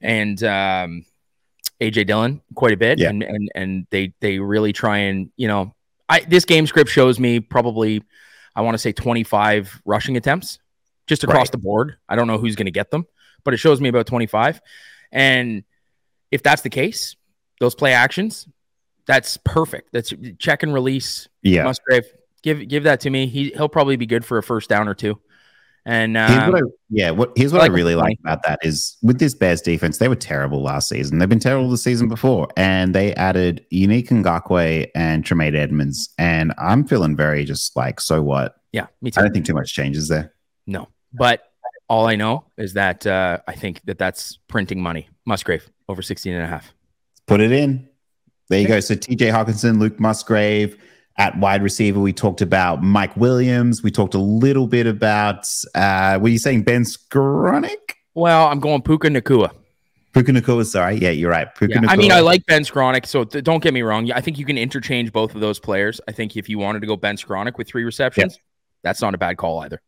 [0.00, 1.04] and um,
[1.80, 3.10] AJ Dillon quite a bit, Yeah.
[3.10, 5.74] and and and they they really try and you know
[6.08, 8.02] I this game script shows me probably
[8.54, 10.58] I want to say 25 rushing attempts
[11.06, 11.52] just across Right.
[11.52, 11.96] the board.
[12.08, 13.06] I don't know who's going to get them,
[13.44, 14.60] but it shows me about 25.
[15.12, 15.62] And
[16.30, 17.16] if that's the case,
[17.60, 18.46] those play actions,
[19.06, 19.90] that's perfect.
[19.92, 21.28] That's check and release.
[21.42, 21.64] Yeah.
[21.64, 22.04] Musgrave,
[22.42, 23.26] give give that to me.
[23.26, 25.20] He he'll probably be good for a first down or two.
[25.88, 28.58] And Here's um, what I, yeah, what here's what I I, really like about that
[28.62, 31.18] is with this Bears defense, they were terrible last season.
[31.18, 36.52] They've been terrible the season before, and they added Yannick Ngakoue and Tremaine Edmunds, and
[36.58, 38.56] I'm feeling very just like, so what?
[38.72, 39.20] yeah, me too.
[39.20, 40.34] I don't think too much changes there.
[40.66, 41.44] No, but
[41.88, 45.08] all I know is that uh, I think that that's printing money.
[45.24, 46.72] Musgrave over 16 and a half.
[47.26, 47.88] Put it in.
[48.48, 48.80] There you go.
[48.80, 50.78] So TJ Hockenson, Luke Musgrave
[51.18, 52.00] at wide receiver.
[52.00, 53.82] We talked about Mike Williams.
[53.82, 57.76] We talked a little bit about uh were you saying Ben Skowronek?
[58.14, 59.50] Well, I'm going Puka Nacua.
[60.12, 60.96] Puka Nacua, sorry.
[60.96, 61.52] Yeah, you're right.
[61.54, 64.10] Puka Yeah, I mean, I like Ben Skowronek, so th- don't get me wrong.
[64.12, 66.00] I think you can interchange both of those players.
[66.08, 68.38] I think if you wanted to go Ben Skowronek with three receptions,
[68.82, 69.82] that's not a bad call either.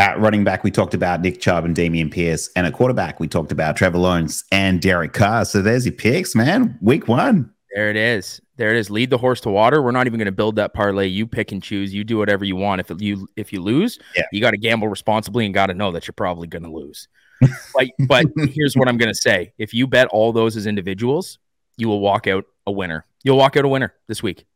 [0.00, 2.48] At running back, we talked about Nick Chubb and Dameon Pierce.
[2.56, 5.44] And at quarterback, we talked about Trevor Lawrence and Derek Carr.
[5.44, 6.78] So there's your picks, man.
[6.80, 7.52] Week one.
[7.74, 8.40] There it is.
[8.56, 8.88] There it is.
[8.88, 9.82] Lead the horse to water.
[9.82, 11.06] We're not even going to build that parlay.
[11.06, 11.92] You pick and choose.
[11.92, 12.80] You do whatever you want.
[12.80, 14.22] If you if you lose, Yeah.
[14.32, 17.06] you got to gamble responsibly and got to know that you're probably going to lose.
[17.74, 18.24] but but
[18.54, 21.38] here's what I'm going to say: if you bet all those as individuals,
[21.76, 23.04] you will walk out a winner.
[23.22, 24.46] You'll walk out a winner this week.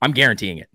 [0.00, 0.68] I'm guaranteeing it.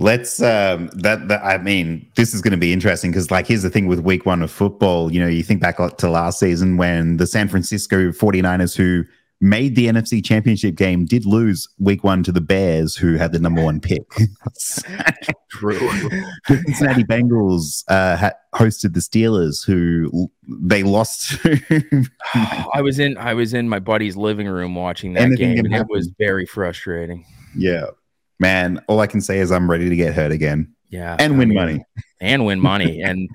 [0.00, 3.62] Let's um that, that I mean, this is going to be interesting because like here's
[3.62, 6.78] the thing with week 1 of football, you know, you think back to last season
[6.78, 9.04] when the San Francisco 49ers who
[9.42, 13.38] made the NFC Championship game did lose week 1 to the Bears who had the
[13.38, 14.02] number 1 pick.
[15.50, 15.78] True.
[16.48, 21.36] the Cincinnati Bengals uh ha- hosted the Steelers who they lost
[22.72, 25.74] I was in I was in my buddy's living room watching that Anything game, and
[25.74, 27.26] it was very frustrating.
[27.54, 27.86] Yeah.
[28.40, 31.36] Man, all I can say is I'm ready to get hurt again Yeah, and I
[31.36, 31.84] win mean, money.
[32.20, 33.02] and win money.
[33.04, 33.28] and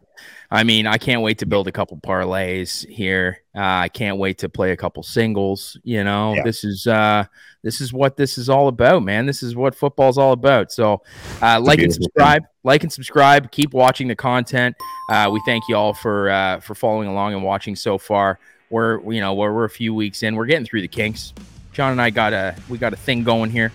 [0.51, 3.39] I mean, I can't wait to build a couple parlays here.
[3.55, 5.77] Uh, I can't wait to play a couple singles.
[5.83, 6.43] You know, Yeah.
[6.43, 7.25] this is uh,
[7.63, 9.25] this is what this is all about, man.
[9.27, 10.71] This is what football's all about.
[10.71, 11.01] So,
[11.41, 13.51] uh, like and subscribe, like and subscribe.
[13.51, 14.75] Keep watching the content.
[15.11, 18.39] Uh, we thank you all for uh, for following along and watching so far.
[18.71, 20.35] We're you know we're, we're a few weeks in.
[20.35, 21.33] We're getting through the kinks.
[21.73, 23.71] John and I got a we got a thing going here.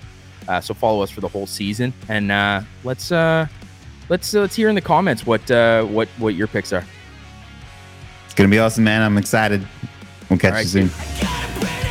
[0.51, 3.47] Uh, so follow us for the whole season, and uh, let's uh,
[4.09, 6.85] let's uh, let's hear in the comments what uh, what what your picks are.
[8.25, 9.01] It's going to be awesome, man.
[9.01, 9.65] I'm excited.
[10.29, 11.87] We'll catch All right, you soon.